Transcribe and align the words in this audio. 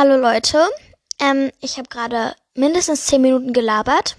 Hallo 0.00 0.16
Leute, 0.16 0.64
ähm, 1.18 1.50
ich 1.58 1.76
habe 1.76 1.88
gerade 1.88 2.36
mindestens 2.54 3.06
10 3.06 3.20
Minuten 3.20 3.52
gelabert 3.52 4.16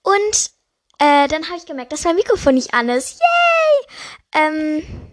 und 0.00 0.50
äh, 0.98 1.28
dann 1.28 1.46
habe 1.48 1.58
ich 1.58 1.66
gemerkt, 1.66 1.92
dass 1.92 2.04
mein 2.04 2.16
Mikrofon 2.16 2.54
nicht 2.54 2.72
an 2.72 2.88
ist. 2.88 3.20
Yay! 3.20 4.42
Ähm, 4.42 5.10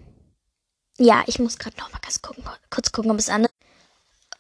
ja, 0.98 1.22
ich 1.28 1.38
muss 1.40 1.58
gerade 1.58 1.76
noch 1.76 1.92
mal 1.92 2.00
kurz 2.02 2.22
gucken, 2.22 2.46
kurz 2.70 2.94
gucken, 2.94 3.12
ob 3.12 3.20
es 3.20 3.28
an 3.28 3.44
ist. 3.44 3.54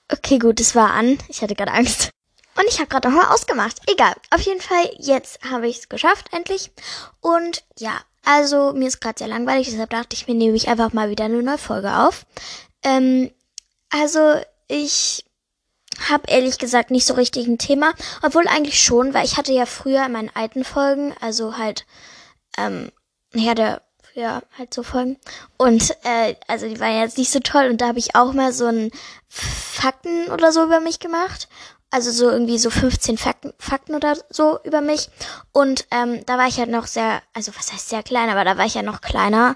Okay, 0.09 0.39
gut, 0.39 0.61
es 0.61 0.75
war 0.75 0.91
an. 0.91 1.17
Ich 1.27 1.41
hatte 1.41 1.55
gerade 1.55 1.73
Angst. 1.73 2.09
Und 2.57 2.63
ich 2.69 2.79
habe 2.79 2.87
gerade 2.87 3.09
noch 3.09 3.21
mal 3.21 3.33
ausgemacht. 3.33 3.81
Egal. 3.87 4.13
Auf 4.29 4.39
jeden 4.39 4.61
Fall, 4.61 4.89
jetzt 4.97 5.43
habe 5.43 5.67
ich 5.67 5.79
es 5.79 5.89
geschafft, 5.89 6.27
endlich. 6.31 6.71
Und 7.19 7.65
ja, 7.77 7.99
also 8.23 8.71
mir 8.71 8.87
ist 8.87 9.01
gerade 9.01 9.19
sehr 9.19 9.27
langweilig, 9.27 9.67
deshalb 9.69 9.89
dachte 9.89 10.15
ich 10.15 10.25
mir, 10.25 10.35
nehme 10.35 10.55
ich 10.55 10.69
einfach 10.69 10.93
mal 10.93 11.09
wieder 11.09 11.25
eine 11.25 11.43
neue 11.43 11.57
Folge 11.57 11.97
auf. 11.97 12.25
Ähm, 12.81 13.29
also 13.89 14.39
ich 14.69 15.24
habe 16.09 16.23
ehrlich 16.27 16.57
gesagt 16.57 16.91
nicht 16.91 17.05
so 17.05 17.13
richtig 17.13 17.47
ein 17.47 17.57
Thema, 17.57 17.93
obwohl 18.21 18.47
eigentlich 18.47 18.81
schon, 18.81 19.13
weil 19.13 19.25
ich 19.25 19.37
hatte 19.37 19.53
ja 19.53 19.65
früher 19.65 20.05
in 20.05 20.11
meinen 20.11 20.31
alten 20.33 20.63
Folgen, 20.63 21.13
also 21.21 21.57
halt, 21.57 21.85
ähm, 22.57 22.91
ja, 23.33 23.53
der 23.53 23.81
ja, 24.15 24.41
halt 24.57 24.73
so 24.73 24.81
Folgen. 24.81 25.17
Und 25.57 25.91
äh, 26.03 26.35
also 26.47 26.67
die 26.67 26.79
waren 26.79 26.97
jetzt 26.97 27.17
nicht 27.17 27.31
so 27.31 27.39
toll 27.39 27.67
und 27.69 27.81
da 27.81 27.87
habe 27.89 27.99
ich 27.99 28.15
auch 28.15 28.31
mal 28.33 28.53
so 28.53 28.65
ein 28.65 28.91
Fakten 29.27 30.29
oder 30.31 30.51
so 30.51 30.63
über 30.63 30.79
mich 30.79 30.99
gemacht. 30.99 31.49
Also 31.91 32.11
so 32.11 32.29
irgendwie 32.29 32.57
so 32.57 32.69
15 32.69 33.17
Fakten, 33.17 33.53
Fakten 33.59 33.93
oder 33.93 34.17
so 34.29 34.59
über 34.63 34.81
mich. 34.81 35.09
Und 35.51 35.85
ähm, 35.91 36.25
da 36.25 36.37
war 36.37 36.47
ich 36.47 36.57
halt 36.57 36.69
noch 36.69 36.87
sehr, 36.87 37.21
also 37.33 37.51
was 37.57 37.71
heißt 37.71 37.89
sehr 37.89 38.03
klein, 38.03 38.29
aber 38.29 38.43
da 38.43 38.57
war 38.57 38.65
ich 38.65 38.73
ja 38.73 38.81
noch 38.81 39.01
kleiner. 39.01 39.55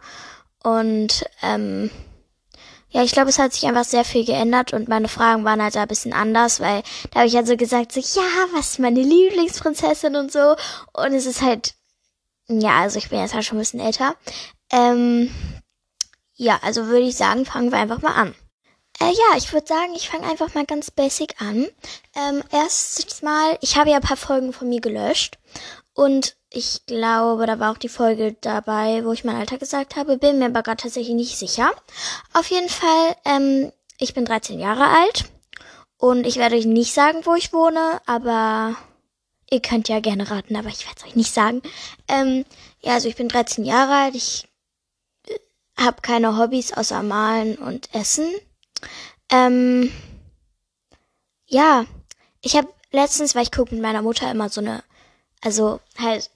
Und 0.63 1.25
ähm, 1.41 1.89
ja, 2.91 3.03
ich 3.03 3.11
glaube, 3.11 3.29
es 3.29 3.37
hat 3.37 3.53
sich 3.53 3.65
einfach 3.65 3.83
sehr 3.83 4.03
viel 4.03 4.25
geändert 4.25 4.73
und 4.73 4.87
meine 4.87 5.07
Fragen 5.07 5.45
waren 5.45 5.61
halt 5.61 5.77
ein 5.77 5.87
bisschen 5.87 6.13
anders, 6.13 6.59
weil 6.59 6.81
da 7.11 7.19
habe 7.19 7.27
ich 7.27 7.35
halt 7.35 7.47
so 7.47 7.55
gesagt, 7.55 7.91
so, 7.91 7.99
ja, 7.99 8.27
was 8.53 8.71
ist 8.71 8.79
meine 8.79 9.01
Lieblingsprinzessin 9.01 10.15
und 10.15 10.31
so. 10.31 10.55
Und 10.93 11.13
es 11.13 11.27
ist 11.27 11.41
halt, 11.41 11.75
ja, 12.47 12.81
also 12.81 12.97
ich 12.97 13.09
bin 13.09 13.19
jetzt 13.19 13.35
halt 13.35 13.45
schon 13.45 13.57
ein 13.57 13.61
bisschen 13.61 13.79
älter. 13.79 14.15
Ähm, 14.71 15.29
ja, 16.35 16.59
also 16.63 16.87
würde 16.87 17.05
ich 17.05 17.15
sagen, 17.15 17.45
fangen 17.45 17.71
wir 17.71 17.77
einfach 17.77 18.01
mal 18.01 18.13
an. 18.13 18.33
Äh, 18.99 19.11
ja, 19.11 19.37
ich 19.37 19.53
würde 19.53 19.67
sagen, 19.67 19.93
ich 19.95 20.09
fange 20.09 20.27
einfach 20.27 20.55
mal 20.55 20.65
ganz 20.65 20.89
basic 20.89 21.39
an. 21.39 21.67
Ähm, 22.15 22.43
erstes 22.51 23.21
Mal, 23.21 23.57
ich 23.61 23.77
habe 23.77 23.91
ja 23.91 23.97
ein 23.97 24.01
paar 24.01 24.17
Folgen 24.17 24.51
von 24.51 24.67
mir 24.67 24.81
gelöscht 24.81 25.37
und 25.93 26.38
ich 26.51 26.85
glaube, 26.87 27.45
da 27.45 27.59
war 27.59 27.71
auch 27.71 27.77
die 27.77 27.89
Folge 27.89 28.35
dabei, 28.41 29.05
wo 29.05 29.11
ich 29.11 29.23
mein 29.23 29.35
Alter 29.35 29.57
gesagt 29.57 29.95
habe, 29.95 30.17
bin 30.17 30.39
mir 30.39 30.45
aber 30.45 30.63
gerade 30.63 30.81
tatsächlich 30.81 31.15
nicht 31.15 31.37
sicher. 31.37 31.71
Auf 32.33 32.49
jeden 32.49 32.69
Fall, 32.69 33.15
ähm, 33.25 33.71
ich 33.97 34.13
bin 34.13 34.25
13 34.25 34.59
Jahre 34.59 34.87
alt 34.87 35.25
und 35.97 36.25
ich 36.25 36.37
werde 36.37 36.55
euch 36.55 36.65
nicht 36.65 36.93
sagen, 36.93 37.25
wo 37.25 37.35
ich 37.35 37.53
wohne, 37.53 38.01
aber 38.07 38.75
ihr 39.51 39.61
könnt 39.61 39.89
ja 39.89 39.99
gerne 39.99 40.29
raten, 40.31 40.55
aber 40.55 40.69
ich 40.69 40.85
werde 40.85 40.99
es 40.99 41.05
euch 41.05 41.15
nicht 41.15 41.33
sagen. 41.33 41.61
Ähm, 42.07 42.45
ja, 42.81 42.93
also 42.93 43.07
ich 43.07 43.15
bin 43.15 43.29
13 43.29 43.63
Jahre 43.63 43.93
alt, 43.93 44.15
ich 44.15 44.47
äh, 45.27 45.37
habe 45.79 46.01
keine 46.01 46.37
Hobbys 46.37 46.73
außer 46.73 47.03
Malen 47.03 47.57
und 47.57 47.93
Essen. 47.93 48.27
Ähm, 49.31 49.91
ja, 51.45 51.85
ich 52.41 52.55
habe 52.55 52.69
letztens, 52.91 53.35
weil 53.35 53.43
ich 53.43 53.51
gucke 53.51 53.73
mit 53.73 53.83
meiner 53.83 54.01
Mutter 54.01 54.31
immer 54.31 54.49
so 54.49 54.61
eine 54.61 54.83
also 55.41 55.79
halt, 55.97 56.29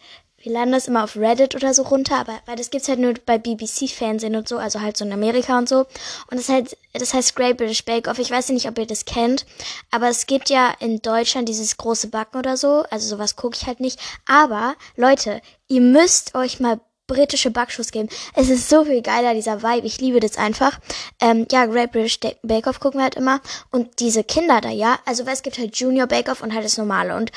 wir 0.44 0.52
laden 0.52 0.74
das 0.74 0.88
immer 0.88 1.04
auf 1.04 1.16
Reddit 1.16 1.56
oder 1.56 1.74
so 1.74 1.84
runter, 1.84 2.18
aber 2.18 2.40
weil 2.46 2.58
das 2.58 2.70
gibt's 2.70 2.90
halt 2.90 3.00
nur 3.00 3.14
bei 3.26 3.38
BBC-Fernsehen 3.38 4.36
und 4.36 4.48
so, 4.48 4.58
also 4.58 4.82
halt 4.82 4.98
so 4.98 5.06
in 5.06 5.14
Amerika 5.14 5.58
und 5.58 5.70
so. 5.70 5.86
Und 6.30 6.38
das 6.38 6.50
halt, 6.50 6.78
das 6.94 7.14
heißt 7.14 7.36
Great 7.36 7.58
British 7.58 7.86
Bake 7.86 8.10
Off. 8.10 8.20
Ich 8.20 8.30
weiß 8.30 8.50
nicht, 8.50 8.68
ob 8.68 8.78
ihr 8.78 8.86
das 8.86 9.06
kennt, 9.06 9.46
aber 9.90 10.10
es 10.10 10.26
gibt 10.26 10.50
ja 10.50 10.74
in 10.80 11.02
Deutschland 11.02 11.48
dieses 11.48 11.78
große 11.78 12.08
Backen 12.08 12.38
oder 12.38 12.58
so. 12.58 12.84
Also 12.90 13.08
sowas 13.08 13.36
gucke 13.38 13.56
ich 13.56 13.68
halt 13.68 13.80
nicht. 13.80 14.00
Aber 14.26 14.76
Leute, 14.98 15.42
ihr 15.70 15.82
müsst 15.82 16.36
euch 16.36 16.60
mal 16.60 16.80
britische 17.08 17.52
Backshows 17.52 17.92
geben. 17.92 18.10
Es 18.34 18.50
ist 18.50 18.70
so 18.70 18.86
viel 18.86 19.02
geiler, 19.02 19.34
dieser 19.34 19.62
Vibe. 19.62 19.86
Ich 19.86 20.00
liebe 20.00 20.20
das 20.20 20.38
einfach. 20.38 20.80
Ähm, 21.22 21.46
ja, 21.52 21.66
Great 21.66 21.92
British 21.92 22.20
Bake 22.42 22.68
Off 22.68 22.80
gucken 22.80 23.00
wir 23.00 23.04
halt 23.04 23.16
immer. 23.16 23.42
Und 23.72 24.00
diese 24.00 24.24
Kinder 24.24 24.62
da, 24.62 24.70
ja, 24.70 25.00
also 25.06 25.26
weil 25.26 25.34
es 25.34 25.44
gibt 25.44 25.58
halt 25.58 25.76
Junior 25.78 26.08
Bake 26.08 26.32
Off 26.32 26.42
und 26.42 26.54
halt 26.54 26.66
das 26.66 26.78
normale. 26.78 27.16
Und 27.16 27.32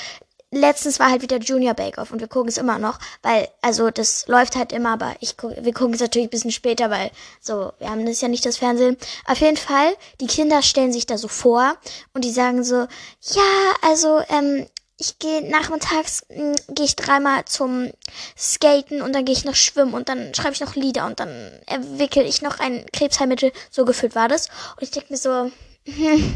letztens 0.56 0.98
war 0.98 1.10
halt 1.10 1.22
wieder 1.22 1.38
Junior 1.38 1.74
Bake 1.74 1.98
Off 1.98 2.10
und 2.10 2.20
wir 2.20 2.28
gucken 2.28 2.48
es 2.48 2.58
immer 2.58 2.78
noch, 2.78 2.98
weil, 3.22 3.48
also 3.62 3.90
das 3.90 4.26
läuft 4.28 4.56
halt 4.56 4.72
immer, 4.72 4.90
aber 4.90 5.14
ich 5.20 5.36
guck, 5.36 5.52
wir 5.58 5.72
gucken 5.72 5.94
es 5.94 6.00
natürlich 6.00 6.28
ein 6.28 6.30
bisschen 6.30 6.50
später, 6.50 6.90
weil 6.90 7.10
so, 7.40 7.72
wir 7.78 7.90
haben 7.90 8.04
das 8.06 8.20
ja 8.20 8.28
nicht 8.28 8.46
das 8.46 8.58
Fernsehen. 8.58 8.96
Auf 9.26 9.38
jeden 9.38 9.56
Fall, 9.56 9.94
die 10.20 10.26
Kinder 10.26 10.62
stellen 10.62 10.92
sich 10.92 11.06
da 11.06 11.18
so 11.18 11.28
vor 11.28 11.76
und 12.14 12.24
die 12.24 12.32
sagen 12.32 12.64
so, 12.64 12.74
ja, 12.74 13.72
also, 13.82 14.20
ähm, 14.28 14.66
ich 14.98 15.18
gehe 15.18 15.48
nachmittags 15.48 16.24
hm, 16.28 16.54
gehe 16.68 16.86
ich 16.86 16.96
dreimal 16.96 17.44
zum 17.44 17.90
Skaten 18.36 19.02
und 19.02 19.12
dann 19.12 19.24
gehe 19.24 19.34
ich 19.34 19.44
noch 19.44 19.54
schwimmen 19.54 19.94
und 19.94 20.08
dann 20.08 20.34
schreibe 20.34 20.54
ich 20.54 20.60
noch 20.60 20.74
Lieder 20.74 21.06
und 21.06 21.20
dann 21.20 21.28
entwickle 21.66 22.24
ich 22.24 22.42
noch 22.42 22.58
ein 22.60 22.86
Krebsheilmittel. 22.92 23.52
So 23.70 23.84
gefühlt 23.84 24.14
war 24.14 24.28
das. 24.28 24.48
Und 24.76 24.82
ich 24.82 24.90
denke 24.90 25.12
mir 25.12 25.18
so, 25.18 25.50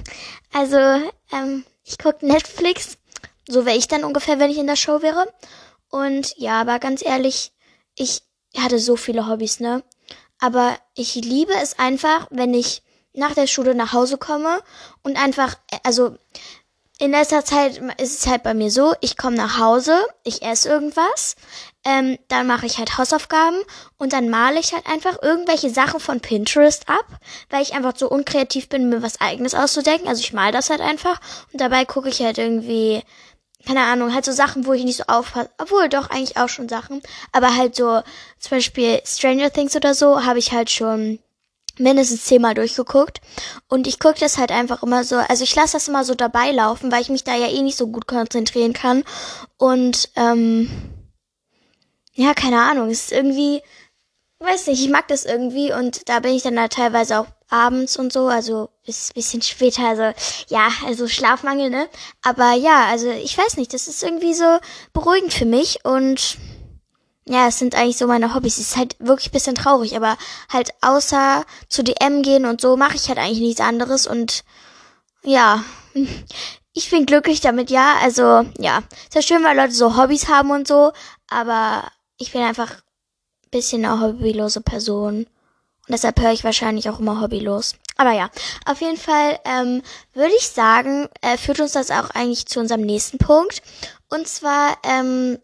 also 0.53 0.77
ähm, 1.33 1.65
ich 1.85 1.99
gucke 1.99 2.27
Netflix 2.27 2.99
so 3.51 3.67
wäre 3.67 3.77
ich 3.77 3.89
dann 3.89 4.05
ungefähr, 4.05 4.39
wenn 4.39 4.51
ich 4.51 4.59
in 4.59 4.67
der 4.67 4.77
Show 4.77 5.03
wäre. 5.03 5.27
Und 5.89 6.35
ja, 6.37 6.61
aber 6.61 6.79
ganz 6.79 7.05
ehrlich, 7.05 7.53
ich 7.97 8.23
hatte 8.57 8.79
so 8.79 8.97
viele 8.97 9.29
Hobbys, 9.29 9.61
ne? 9.61 9.83
Aber 10.39 10.77
ich 10.95 11.15
liebe 11.17 11.53
es 11.61 11.79
einfach, 11.79 12.27
wenn 12.31 12.55
ich 12.55 12.83
nach 13.13 13.35
der 13.35 13.47
Schule 13.47 13.75
nach 13.75 13.93
Hause 13.93 14.17
komme 14.19 14.61
und 15.03 15.21
einfach, 15.23 15.57
also 15.83 16.17
in 17.01 17.13
letzter 17.13 17.45
Zeit 17.45 17.81
ist 17.99 18.21
es 18.21 18.27
halt 18.27 18.43
bei 18.43 18.53
mir 18.53 18.71
so, 18.71 18.95
ich 19.01 19.17
komme 19.17 19.37
nach 19.37 19.59
Hause, 19.59 19.99
ich 20.23 20.43
esse 20.43 20.69
irgendwas, 20.69 21.35
ähm, 21.83 22.19
dann 22.29 22.47
mache 22.47 22.67
ich 22.67 22.77
halt 22.77 22.99
Hausaufgaben 22.99 23.57
und 23.97 24.13
dann 24.13 24.29
male 24.29 24.61
ich 24.61 24.75
halt 24.75 24.87
einfach 24.87 25.17
irgendwelche 25.23 25.71
Sachen 25.71 25.99
von 25.99 26.21
Pinterest 26.21 26.91
ab, 26.91 27.07
weil 27.49 27.63
ich 27.63 27.73
einfach 27.73 27.95
so 27.97 28.09
unkreativ 28.11 28.69
bin, 28.69 28.91
mir 28.91 29.03
was 29.03 29.19
eigenes 29.19 29.55
auszudenken. 29.55 30.09
Also 30.09 30.21
ich 30.21 30.35
male 30.35 30.53
das 30.53 30.69
halt 30.69 30.83
einfach 30.83 31.21
und 31.53 31.61
dabei 31.63 31.87
gucke 31.87 32.11
ich 32.11 32.21
halt 32.21 32.37
irgendwie 32.37 33.03
keine 33.67 33.83
Ahnung, 33.83 34.15
halt 34.15 34.25
so 34.25 34.33
Sachen, 34.33 34.67
wo 34.67 34.73
ich 34.73 34.85
nicht 34.85 34.97
so 34.97 35.05
aufpasse. 35.07 35.51
Obwohl, 35.59 35.89
doch, 35.89 36.11
eigentlich 36.11 36.37
auch 36.37 36.49
schon 36.49 36.69
Sachen. 36.69 37.03
Aber 37.33 37.57
halt 37.57 37.77
so, 37.77 38.03
zum 38.39 38.51
Beispiel 38.51 39.01
Stranger 39.05 39.53
Things 39.53 39.77
oder 39.77 39.95
so, 39.95 40.25
habe 40.25 40.39
ich 40.39 40.53
halt 40.53 40.71
schon 40.71 41.19
mindestens 41.79 42.25
zehnmal 42.25 42.55
durchgeguckt. 42.55 43.21
Und 43.69 43.87
ich 43.87 43.99
gucke 43.99 44.21
das 44.21 44.39
halt 44.39 44.51
einfach 44.51 44.83
immer 44.83 45.05
so, 45.05 45.17
also 45.17 45.45
ich 45.45 45.55
lasse 45.55 45.75
das 45.75 45.89
immer 45.89 46.05
so 46.05 46.15
dabei 46.15 46.51
laufen, 46.53 46.93
weil 46.93 47.03
ich 47.03 47.09
mich 47.09 47.25
da 47.25 47.35
ja 47.35 47.49
eh 47.49 47.63
nicht 47.63 47.77
so 47.77 47.89
gut 47.89 48.07
konzentrieren 48.07 48.73
kann. 48.73 49.05
Und, 49.57 50.11
ähm, 50.17 50.71
ja, 52.15 52.35
keine 52.35 52.61
Ahnung, 52.63 52.91
es 52.91 53.05
ist 53.05 53.13
irgendwie, 53.13 53.63
weiß 54.41 54.67
nicht, 54.69 54.83
ich 54.83 54.91
mag 54.91 55.07
das 55.09 55.25
irgendwie 55.25 55.73
und 55.73 56.09
da 56.09 56.21
bin 56.21 56.35
ich 56.35 56.43
dann 56.43 56.59
halt 56.59 56.73
teilweise 56.73 57.21
auch 57.21 57.27
abends 57.51 57.97
und 57.99 58.13
so, 58.13 58.29
also 58.29 58.71
ist 58.85 59.15
bisschen 59.15 59.43
später, 59.43 59.87
also 59.87 60.13
ja, 60.49 60.69
also 60.87 61.09
Schlafmangel, 61.09 61.69
ne? 61.71 61.89
Aber 62.23 62.53
ja, 62.53 62.87
also 62.87 63.11
ich 63.11 63.37
weiß 63.37 63.57
nicht, 63.57 63.75
das 63.75 63.89
ist 63.89 64.03
irgendwie 64.03 64.35
so 64.35 64.59
beruhigend 64.93 65.35
für 65.35 65.45
mich 65.45 65.85
und 65.85 66.39
ja, 67.27 67.49
es 67.49 67.59
sind 67.59 67.75
eigentlich 67.75 67.99
so 67.99 68.07
meine 68.07 68.35
Hobbys. 68.35 68.59
Es 68.59 68.71
ist 68.71 68.77
halt 68.77 68.97
wirklich 68.99 69.31
bisschen 69.31 69.55
traurig, 69.55 69.95
aber 69.95 70.17
halt 70.49 70.71
außer 70.81 71.45
zu 71.69 71.85
DM 71.85 72.23
gehen 72.23 72.47
und 72.47 72.61
so 72.61 72.77
mache 72.77 72.97
ich 72.97 73.09
halt 73.09 73.19
eigentlich 73.19 73.41
nichts 73.41 73.61
anderes 73.61 74.07
und 74.07 74.43
ja, 75.23 75.63
ich 76.73 76.91
bin 76.91 77.07
glücklich 77.07 77.41
damit, 77.41 77.71
ja. 77.71 77.97
Also 78.03 78.47
ja, 78.59 78.79
ist 79.05 79.15
ja 79.15 79.23
schön, 79.23 79.45
weil 79.45 79.57
Leute 79.57 79.73
so 79.73 79.97
Hobbys 79.97 80.29
haben 80.29 80.51
und 80.51 80.67
so, 80.67 80.93
aber 81.29 81.85
ich 82.17 82.33
bin 82.33 82.43
einfach 82.43 82.77
bisschen 83.51 83.85
eine 83.85 84.01
hobbylose 84.01 84.61
Person. 84.61 85.27
Und 85.91 85.95
deshalb 85.95 86.21
höre 86.21 86.33
ich 86.33 86.45
wahrscheinlich 86.45 86.89
auch 86.89 87.01
immer 87.01 87.21
hobbylos. 87.21 87.75
Aber 87.97 88.13
ja, 88.13 88.31
auf 88.65 88.81
jeden 88.81 88.97
Fall 88.97 89.39
ähm, 89.45 89.83
würde 90.15 90.33
ich 90.39 90.49
sagen, 90.49 91.09
äh, 91.21 91.37
führt 91.37 91.61
uns 91.61 91.73
das 91.73 91.91
auch 91.91 92.11
eigentlich 92.11 92.47
zu 92.47 92.61
unserem 92.61 92.83
nächsten 92.83 93.19
Punkt. 93.19 93.63
Und 94.09 94.27
zwar 94.27 94.79
ähm, 94.85 95.39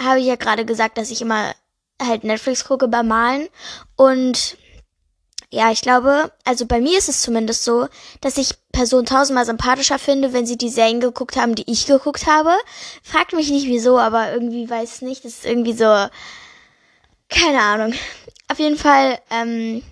habe 0.00 0.20
ich 0.20 0.26
ja 0.26 0.36
gerade 0.36 0.64
gesagt, 0.64 0.96
dass 0.96 1.10
ich 1.10 1.20
immer 1.20 1.52
halt 2.00 2.24
Netflix 2.24 2.64
gucke 2.64 2.88
beim 2.88 3.08
Malen. 3.08 3.48
Und 3.96 4.56
ja, 5.52 5.72
ich 5.72 5.82
glaube, 5.82 6.30
also 6.44 6.64
bei 6.64 6.80
mir 6.80 6.96
ist 6.96 7.08
es 7.08 7.22
zumindest 7.22 7.64
so, 7.64 7.88
dass 8.20 8.38
ich 8.38 8.54
Personen 8.72 9.06
tausendmal 9.06 9.44
sympathischer 9.44 9.98
finde, 9.98 10.32
wenn 10.32 10.46
sie 10.46 10.56
die 10.56 10.68
Serien 10.68 11.00
geguckt 11.00 11.36
haben, 11.36 11.56
die 11.56 11.70
ich 11.70 11.86
geguckt 11.86 12.26
habe. 12.26 12.52
Fragt 13.02 13.32
mich 13.32 13.50
nicht 13.50 13.66
wieso, 13.66 13.98
aber 13.98 14.32
irgendwie 14.32 14.70
weiß 14.70 15.02
nicht. 15.02 15.24
Das 15.24 15.32
ist 15.32 15.46
irgendwie 15.46 15.72
so, 15.72 16.06
keine 17.30 17.60
Ahnung. 17.60 17.94
Auf 18.48 18.58
jeden 18.58 18.76
Fall, 18.76 19.18
ähm, 19.30 19.82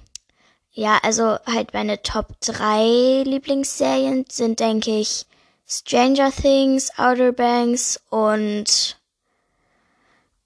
ja, 0.73 0.99
also 1.03 1.39
halt 1.47 1.73
meine 1.73 2.03
Top 2.03 2.41
3 2.41 3.23
Lieblingsserien 3.25 4.27
sind, 4.29 4.61
denke 4.61 4.99
ich, 4.99 5.27
Stranger 5.67 6.31
Things, 6.31 6.91
Outer 6.99 7.33
Banks 7.33 8.01
und 8.11 8.99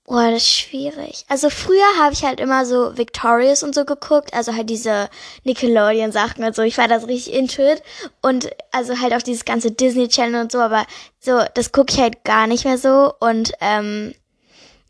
Boah, 0.04 0.30
das 0.30 0.42
ist 0.42 0.50
schwierig. 0.50 1.24
Also 1.28 1.48
früher 1.48 1.86
habe 1.98 2.12
ich 2.12 2.22
halt 2.22 2.38
immer 2.38 2.66
so 2.66 2.98
Victorious 2.98 3.62
und 3.62 3.74
so 3.74 3.84
geguckt, 3.86 4.34
also 4.34 4.54
halt 4.54 4.68
diese 4.68 5.08
Nickelodeon-Sachen 5.44 6.44
und 6.44 6.54
so. 6.54 6.60
Ich 6.60 6.76
war 6.76 6.86
da 6.86 7.00
so 7.00 7.06
richtig 7.06 7.32
into 7.32 7.62
it. 7.62 7.82
Und 8.20 8.50
also 8.72 9.00
halt 9.00 9.14
auch 9.14 9.22
dieses 9.22 9.46
ganze 9.46 9.70
Disney 9.70 10.08
Channel 10.08 10.42
und 10.42 10.52
so, 10.52 10.58
aber 10.58 10.84
so, 11.20 11.40
das 11.54 11.72
gucke 11.72 11.94
ich 11.94 12.00
halt 12.00 12.24
gar 12.24 12.46
nicht 12.46 12.64
mehr 12.64 12.78
so. 12.78 13.14
Und 13.20 13.52
ähm, 13.60 14.12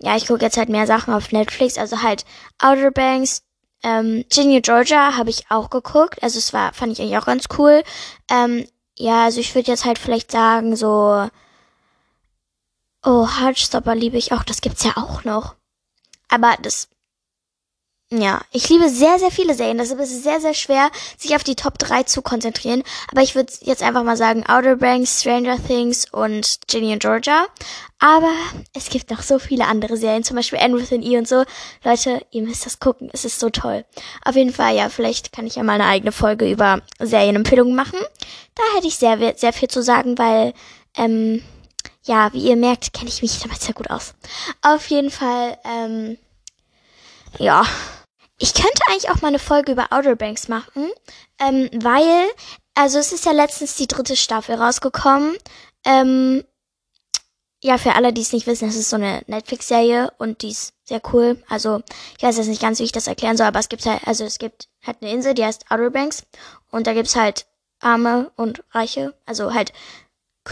ja, 0.03 0.17
ich 0.17 0.27
gucke 0.27 0.45
jetzt 0.45 0.57
halt 0.57 0.69
mehr 0.69 0.87
Sachen 0.87 1.15
auf 1.15 1.33
Netflix, 1.33 1.79
also 1.79 2.03
halt 2.03 2.25
Outer 2.61 2.91
Banks, 2.91 3.43
ähm, 3.83 4.25
Ginny 4.31 4.61
Georgia 4.61 5.17
habe 5.17 5.31
ich 5.31 5.51
auch 5.51 5.71
geguckt. 5.71 6.23
Also 6.23 6.39
es 6.39 6.53
war, 6.53 6.73
fand 6.73 6.93
ich 6.93 7.01
eigentlich 7.01 7.19
auch 7.19 7.27
ganz 7.27 7.47
cool. 7.59 7.83
Ähm, 8.31 8.67
ja, 8.99 9.25
also 9.25 9.41
ich 9.41 9.55
würde 9.55 9.71
jetzt 9.71 9.85
halt 9.85 9.99
vielleicht 9.99 10.31
sagen, 10.31 10.77
so 10.77 11.29
Oh, 13.05 13.27
Heartstopper 13.29 13.95
liebe 13.95 14.17
ich 14.17 14.33
auch. 14.33 14.45
Das 14.45 14.61
gibt's 14.61 14.85
ja 14.85 14.93
auch 14.97 15.25
noch. 15.25 15.57
Aber 16.29 16.55
das, 16.63 16.89
ja, 18.21 18.43
ich 18.51 18.69
liebe 18.69 18.89
sehr, 18.89 19.19
sehr 19.19 19.31
viele 19.31 19.55
Serien. 19.55 19.79
Deshalb 19.79 20.01
ist 20.01 20.13
es 20.13 20.23
sehr, 20.23 20.41
sehr 20.41 20.55
schwer, 20.55 20.91
sich 21.17 21.35
auf 21.35 21.45
die 21.45 21.55
Top 21.55 21.79
3 21.79 22.03
zu 22.03 22.21
konzentrieren. 22.21 22.83
Aber 23.11 23.23
ich 23.23 23.35
würde 23.35 23.53
jetzt 23.63 23.83
einfach 23.83 24.03
mal 24.03 24.17
sagen 24.17 24.45
Outer 24.47 24.77
Banks, 24.77 25.21
Stranger 25.21 25.57
Things 25.65 26.07
und 26.13 26.59
Ginny 26.67 26.93
and 26.93 27.03
Georgia. 27.03 27.47
Aber 27.99 28.33
es 28.75 28.91
gibt 28.91 29.11
noch 29.11 29.23
so 29.23 29.39
viele 29.39 29.67
andere 29.67 29.97
Serien, 29.97 30.25
zum 30.25 30.37
Beispiel 30.37 30.59
Anne 30.59 30.77
Within 30.77 31.03
E 31.03 31.17
und 31.17 31.29
so. 31.29 31.45
Leute, 31.85 32.27
ihr 32.33 32.43
müsst 32.43 32.67
das 32.67 32.81
gucken. 32.81 33.09
Es 33.13 33.25
ist 33.25 33.39
so 33.39 33.49
toll. 33.49 33.85
Auf 34.25 34.35
jeden 34.35 34.53
Fall, 34.53 34.75
ja, 34.75 34.89
vielleicht 34.89 35.33
kann 35.33 35.47
ich 35.47 35.55
ja 35.55 35.63
mal 35.63 35.75
eine 35.75 35.87
eigene 35.87 36.13
Folge 36.13 36.51
über 36.51 36.83
Serienempfehlungen 36.99 37.77
machen. 37.77 38.01
Da 38.57 38.63
hätte 38.77 38.89
ich 38.89 38.97
sehr, 38.97 39.35
sehr 39.37 39.53
viel 39.53 39.69
zu 39.69 39.83
sagen, 39.83 40.19
weil, 40.19 40.53
ähm, 40.97 41.43
ja, 42.03 42.33
wie 42.33 42.49
ihr 42.49 42.57
merkt, 42.57 42.93
kenne 42.93 43.09
ich 43.09 43.23
mich 43.23 43.39
damit 43.39 43.63
sehr 43.63 43.75
gut 43.75 43.89
aus. 43.89 44.15
Auf 44.63 44.89
jeden 44.89 45.11
Fall, 45.11 45.57
ähm, 45.65 46.19
ja. 47.39 47.65
Ich 48.43 48.55
könnte 48.55 48.83
eigentlich 48.89 49.09
auch 49.09 49.23
mal 49.23 49.29
eine 49.29 49.39
Folge 49.39 49.71
über 49.71 49.93
Outer 49.93 50.17
Banks 50.17 50.49
machen, 50.49 50.91
ähm, 51.39 51.71
weil, 51.75 52.29
also 52.75 52.99
es 52.99 53.13
ist 53.13 53.25
ja 53.25 53.31
letztens 53.31 53.77
die 53.77 53.87
dritte 53.87 54.17
Staffel 54.17 54.57
rausgekommen. 54.57 55.37
Ähm, 55.85 56.43
ja, 57.63 57.79
für 57.79 57.95
alle, 57.95 58.13
die 58.13 58.23
es 58.23 58.33
nicht 58.33 58.49
wissen, 58.49 58.69
es 58.69 58.75
ist 58.75 58.91
so 58.91 58.97
eine 58.97 59.23
Netflix-Serie 59.29 60.13
und 60.19 60.43
die 60.43 60.51
ist 60.51 60.75
sehr 60.83 61.01
cool. 61.13 61.41
Also, 61.49 61.83
ich 62.19 62.25
weiß 62.25 62.37
jetzt 62.37 62.49
nicht 62.49 62.61
ganz, 62.61 62.81
wie 62.81 62.85
ich 62.85 62.91
das 62.91 63.07
erklären 63.07 63.37
soll, 63.37 63.47
aber 63.47 63.61
es 63.61 63.69
gibt 63.69 63.87
halt, 63.87 64.05
also 64.09 64.25
es 64.25 64.39
gibt 64.39 64.69
halt 64.85 64.97
eine 65.03 65.13
Insel, 65.13 65.35
die 65.35 65.45
heißt 65.45 65.71
Outer 65.71 65.91
Banks 65.91 66.25
und 66.73 66.89
da 66.89 66.95
gibt's 66.95 67.15
halt 67.15 67.47
Arme 67.79 68.33
und 68.35 68.65
Reiche, 68.73 69.15
also 69.25 69.55
halt 69.55 69.73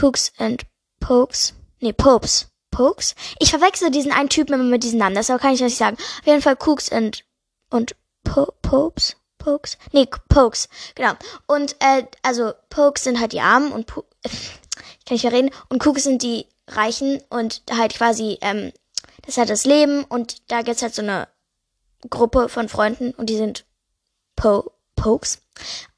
Cooks 0.00 0.32
and 0.38 0.62
Pokes. 1.00 1.54
Nee, 1.81 1.93
Popes. 1.93 2.46
Pokes? 2.70 3.16
Ich 3.40 3.50
verwechsel 3.50 3.90
diesen 3.90 4.12
einen 4.12 4.28
Typen 4.28 4.54
immer 4.54 4.62
mit 4.62 4.84
diesen 4.84 5.00
Namen, 5.00 5.16
das 5.16 5.26
kann 5.26 5.54
ich 5.54 5.60
nicht 5.60 5.76
sagen. 5.76 5.96
Auf 6.20 6.26
jeden 6.26 6.40
Fall 6.40 6.56
Cooks 6.56 6.88
und, 6.88 7.25
und 7.70 7.96
po 8.25 8.52
Popes? 8.62 9.17
Pokes? 9.40 9.78
Nee, 9.90 10.06
Pokes, 10.28 10.69
genau. 10.94 11.14
Und, 11.46 11.75
äh, 11.81 12.05
also, 12.22 12.52
Pokes 12.69 13.05
sind 13.05 13.19
halt 13.19 13.32
die 13.32 13.40
Armen 13.40 13.72
und, 13.72 13.87
po 13.87 14.05
ich 14.22 15.05
kann 15.06 15.14
nicht 15.14 15.25
mehr 15.25 15.32
reden, 15.32 15.50
und 15.69 15.84
Cooks 15.84 16.05
sind 16.05 16.22
die 16.22 16.46
Reichen 16.69 17.20
und 17.31 17.62
halt 17.72 17.94
quasi, 17.94 18.38
ähm, 18.43 18.72
das 19.22 19.31
ist 19.31 19.38
halt 19.38 19.50
das 19.50 19.64
Leben 19.64 20.05
und 20.05 20.50
da 20.50 20.62
gibt's 20.62 20.82
halt 20.82 20.94
so 20.94 21.02
eine 21.02 21.26
Gruppe 22.08 22.49
von 22.49 22.69
Freunden 22.69 23.12
und 23.12 23.28
die 23.28 23.37
sind 23.37 23.64
po 24.37 24.70
Pokes. 24.94 25.43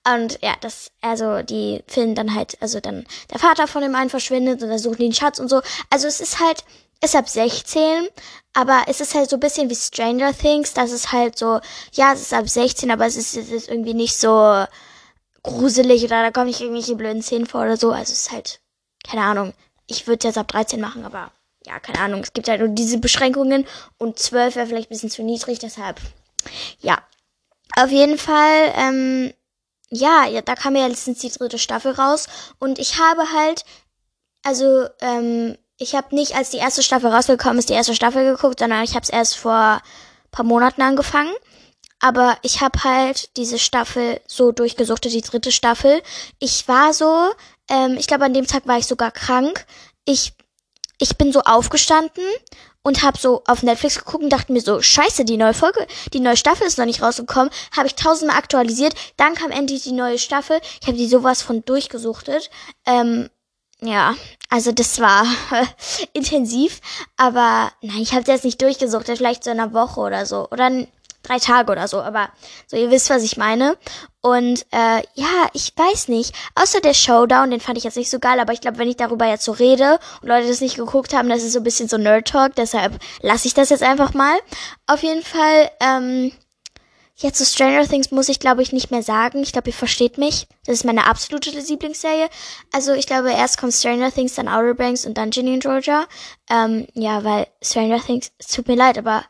Und 0.06 0.38
ja, 0.42 0.56
das, 0.60 0.90
also 1.00 1.42
die 1.42 1.84
finden 1.86 2.14
dann 2.14 2.34
halt, 2.34 2.60
also 2.60 2.80
dann 2.80 3.06
der 3.30 3.38
Vater 3.38 3.69
von 3.69 3.82
dem 3.82 3.94
einen 3.94 4.10
verschwindet 4.10 4.62
und 4.62 4.69
dann 4.69 4.78
suchen 4.78 4.96
die 4.96 5.04
den 5.04 5.12
Schatz 5.12 5.38
und 5.38 5.48
so. 5.48 5.60
Also 5.90 6.08
es 6.08 6.20
ist 6.20 6.40
halt, 6.40 6.64
ist 7.02 7.16
ab 7.16 7.28
16, 7.28 8.08
aber 8.54 8.84
es 8.87 9.00
ist 9.00 9.14
halt 9.14 9.28
so 9.28 9.37
ein 9.37 9.40
bisschen 9.40 9.69
wie 9.70 9.75
Stranger 9.75 10.32
Things, 10.37 10.75
das 10.75 10.93
ist 10.93 11.12
halt 11.12 11.38
so, 11.38 11.60
ja, 11.93 12.12
es 12.12 12.22
ist 12.22 12.34
ab 12.34 12.49
16, 12.49 12.90
aber 12.90 13.06
es 13.06 13.16
ist, 13.16 13.37
es 13.37 13.50
ist 13.50 13.69
irgendwie 13.69 13.94
nicht 13.94 14.16
so 14.16 14.64
gruselig 15.43 16.04
oder 16.04 16.22
da 16.22 16.31
kommen 16.31 16.46
nicht 16.46 16.60
irgendwelche 16.60 16.94
blöden 16.94 17.22
Szenen 17.22 17.46
vor 17.46 17.62
oder 17.62 17.76
so. 17.76 17.90
Also 17.90 18.12
es 18.12 18.26
ist 18.26 18.32
halt, 18.32 18.60
keine 19.04 19.22
Ahnung. 19.22 19.54
Ich 19.87 20.06
würde 20.06 20.28
jetzt 20.28 20.38
ab 20.38 20.49
13 20.49 20.81
machen, 20.81 21.04
aber 21.04 21.32
ja, 21.66 21.81
keine 21.81 21.99
Ahnung. 22.00 22.20
Es 22.20 22.32
gibt 22.32 22.49
halt 22.49 22.60
nur 22.60 22.69
diese 22.69 22.99
Beschränkungen 22.99 23.66
und 23.98 24.19
12 24.19 24.56
wäre 24.56 24.66
vielleicht 24.66 24.88
ein 24.88 24.94
bisschen 24.94 25.10
zu 25.10 25.22
niedrig, 25.22 25.58
deshalb, 25.58 26.00
ja. 26.81 26.98
Auf 27.76 27.90
jeden 27.90 28.19
Fall, 28.19 28.72
ähm, 28.76 29.32
ja, 29.88 30.26
ja, 30.26 30.43
da 30.43 30.55
kam 30.55 30.76
ja 30.76 30.87
letztens 30.87 31.20
die 31.20 31.31
dritte 31.31 31.58
Staffel 31.58 31.93
raus 31.93 32.28
und 32.58 32.78
ich 32.78 32.98
habe 32.98 33.32
halt, 33.32 33.64
also 34.43 34.87
ähm, 35.00 35.56
ich 35.82 35.94
habe 35.94 36.14
nicht, 36.14 36.34
als 36.34 36.50
die 36.50 36.58
erste 36.58 36.82
Staffel 36.82 37.11
rausgekommen 37.11 37.58
ist, 37.58 37.69
die 37.69 37.75
erste 37.75 37.94
Staffel 37.94 38.25
geguckt, 38.25 38.61
sondern 38.61 38.84
ich 38.84 38.94
habe 38.94 39.02
es 39.02 39.11
erst 39.11 39.37
vor 39.37 39.82
paar 40.31 40.44
Monaten 40.44 40.82
angefangen. 40.82 41.32
Aber 42.00 42.37
ich 42.43 42.61
habe 42.61 42.82
halt 42.82 43.37
diese 43.37 43.58
Staffel 43.58 44.20
so 44.26 44.50
durchgesuchtet, 44.50 45.12
die 45.12 45.20
dritte 45.20 45.52
Staffel. 45.52 46.02
Ich 46.38 46.67
war 46.67 46.93
so, 46.93 47.31
ähm, 47.69 47.96
ich 47.99 48.06
glaube 48.06 48.25
an 48.25 48.34
dem 48.34 48.46
Tag 48.46 48.67
war 48.67 48.79
ich 48.79 48.87
sogar 48.87 49.11
krank. 49.12 49.67
Ich, 50.05 50.32
ich 50.99 51.17
bin 51.17 51.32
so 51.32 51.43
aufgestanden 51.43 52.25
und 52.82 53.05
habe 53.05 53.19
so 53.19 53.43
auf 53.46 53.62
Netflix 53.62 53.99
geguckt 53.99 54.25
und 54.25 54.31
dachte 54.31 54.52
mir 54.52 54.61
so, 54.61 54.82
scheiße, 54.82 55.25
die 55.25 55.37
neue 55.37 55.55
Folge, 55.55 55.87
die 56.12 56.19
neue 56.19 56.37
Staffel 56.37 56.67
ist 56.67 56.79
noch 56.79 56.87
nicht 56.87 57.02
rausgekommen. 57.02 57.50
Habe 57.76 57.87
ich 57.87 57.94
tausendmal 57.94 58.37
aktualisiert. 58.37 58.94
Dann 59.17 59.34
kam 59.34 59.52
endlich 59.52 59.84
die 59.84 59.93
neue 59.93 60.19
Staffel. 60.19 60.61
Ich 60.81 60.88
habe 60.88 60.96
die 60.96 61.06
sowas 61.06 61.43
von 61.43 61.64
durchgesuchtet. 61.64 62.50
Ähm, 62.84 63.31
ja, 63.82 64.14
also 64.49 64.73
das 64.73 65.00
war 65.00 65.26
intensiv. 66.12 66.81
Aber 67.17 67.70
nein, 67.82 68.00
ich 68.00 68.14
habe 68.14 68.31
jetzt 68.31 68.44
nicht 68.44 68.62
durchgesuchtet. 68.62 69.19
Vielleicht 69.19 69.44
so 69.44 69.50
in 69.50 69.61
einer 69.61 69.73
Woche 69.73 70.00
oder 70.00 70.25
so. 70.25 70.49
Oder 70.50 70.87
drei 71.23 71.38
Tage 71.38 71.70
oder 71.70 71.88
so, 71.88 72.00
aber 72.00 72.29
so, 72.67 72.76
ihr 72.76 72.90
wisst, 72.90 73.11
was 73.11 73.23
ich 73.23 73.37
meine. 73.37 73.76
Und 74.20 74.67
äh, 74.73 75.02
ja, 75.14 75.49
ich 75.52 75.73
weiß 75.76 76.08
nicht. 76.08 76.34
Außer 76.55 76.81
der 76.81 76.94
Showdown, 76.94 77.50
den 77.50 77.61
fand 77.61 77.79
ich 77.79 77.84
jetzt 77.84 77.96
nicht 77.96 78.11
so 78.11 78.19
geil, 78.19 78.40
aber 78.40 78.52
ich 78.52 78.61
glaube, 78.61 78.79
wenn 78.79 78.88
ich 78.88 78.96
darüber 78.96 79.26
jetzt 79.26 79.44
so 79.44 79.52
rede 79.52 79.99
und 80.20 80.29
Leute 80.29 80.49
das 80.49 80.61
nicht 80.61 80.76
geguckt 80.76 81.14
haben, 81.14 81.29
das 81.29 81.43
ist 81.43 81.52
so 81.52 81.61
ein 81.61 81.64
bisschen 81.64 81.88
so 81.88 81.96
Nerd-Talk, 81.96 82.55
deshalb 82.56 82.99
lasse 83.20 83.49
ich 83.49 83.55
das 83.55 83.70
jetzt 83.70 83.82
einfach 83.82 84.14
mal. 84.14 84.37
Auf 84.87 85.02
jeden 85.02 85.23
Fall, 85.23 85.70
ähm, 85.81 86.32
Jetzt 87.16 87.38
zu 87.38 87.44
Stranger 87.44 87.86
Things 87.86 88.10
muss 88.10 88.28
ich, 88.28 88.40
glaube 88.40 88.62
ich, 88.62 88.72
nicht 88.72 88.90
mehr 88.90 89.02
sagen. 89.02 89.42
Ich 89.42 89.52
glaube, 89.52 89.70
ihr 89.70 89.74
versteht 89.74 90.18
mich. 90.18 90.48
Das 90.64 90.76
ist 90.76 90.84
meine 90.84 91.06
absolute 91.06 91.50
Lieblingsserie. 91.50 92.28
Also 92.72 92.94
ich 92.94 93.06
glaube, 93.06 93.30
erst 93.32 93.58
kommt 93.58 93.74
Stranger 93.74 94.10
Things, 94.10 94.34
dann 94.34 94.48
Outer 94.48 94.74
Banks 94.74 95.04
und 95.04 95.18
dann 95.18 95.30
Ginny 95.30 95.54
und 95.54 95.60
Georgia. 95.62 96.06
Ähm, 96.50 96.86
ja, 96.94 97.22
weil 97.22 97.46
Stranger 97.62 98.00
Things, 98.00 98.32
es 98.38 98.48
tut 98.48 98.66
mir 98.66 98.76
leid, 98.76 98.98
aber 98.98 99.24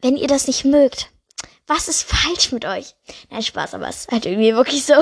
wenn 0.00 0.16
ihr 0.16 0.28
das 0.28 0.46
nicht 0.46 0.64
mögt, 0.64 1.10
was 1.66 1.88
ist 1.88 2.02
falsch 2.02 2.50
mit 2.52 2.64
euch? 2.64 2.94
Nein, 3.30 3.42
Spaß, 3.42 3.74
aber 3.74 3.88
es 3.88 4.00
ist 4.00 4.10
halt 4.10 4.26
irgendwie 4.26 4.54
wirklich 4.54 4.84
so. 4.84 4.94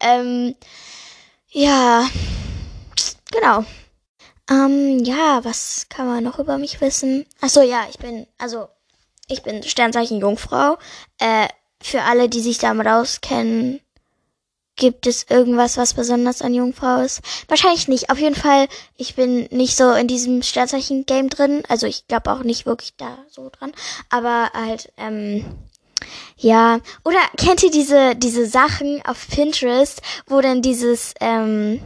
Ähm, 0.00 0.54
ja, 1.50 2.08
genau. 3.32 3.64
Ähm, 4.48 5.00
ja, 5.00 5.44
was 5.44 5.86
kann 5.88 6.06
man 6.06 6.22
noch 6.22 6.38
über 6.38 6.58
mich 6.58 6.80
wissen? 6.80 7.26
Ach 7.40 7.48
so, 7.48 7.62
ja, 7.62 7.86
ich 7.90 7.98
bin, 7.98 8.26
also, 8.38 8.68
ich 9.28 9.42
bin 9.42 9.62
Sternzeichen 9.62 10.20
Jungfrau. 10.20 10.78
Äh, 11.18 11.48
für 11.80 12.02
alle, 12.02 12.28
die 12.28 12.40
sich 12.40 12.58
damit 12.58 12.86
auskennen, 12.86 13.80
Gibt 14.76 15.06
es 15.06 15.26
irgendwas, 15.30 15.76
was 15.76 15.94
besonders 15.94 16.42
an 16.42 16.52
Jungfrau 16.52 17.00
ist? 17.00 17.20
Wahrscheinlich 17.46 17.86
nicht. 17.86 18.10
Auf 18.10 18.18
jeden 18.18 18.34
Fall, 18.34 18.66
ich 18.96 19.14
bin 19.14 19.46
nicht 19.52 19.76
so 19.76 19.92
in 19.92 20.08
diesem 20.08 20.42
Sternzeichen-Game 20.42 21.28
drin. 21.28 21.62
Also 21.68 21.86
ich 21.86 22.08
glaube 22.08 22.32
auch 22.32 22.42
nicht 22.42 22.66
wirklich 22.66 22.96
da 22.96 23.18
so 23.28 23.50
dran. 23.50 23.72
Aber 24.10 24.50
halt, 24.52 24.92
ähm, 24.96 25.44
ja. 26.36 26.80
Oder 27.04 27.20
kennt 27.36 27.62
ihr 27.62 27.70
diese, 27.70 28.16
diese 28.16 28.46
Sachen 28.46 29.00
auf 29.06 29.28
Pinterest, 29.28 30.02
wo 30.26 30.40
dann 30.40 30.60
dieses, 30.60 31.14
ähm, 31.20 31.80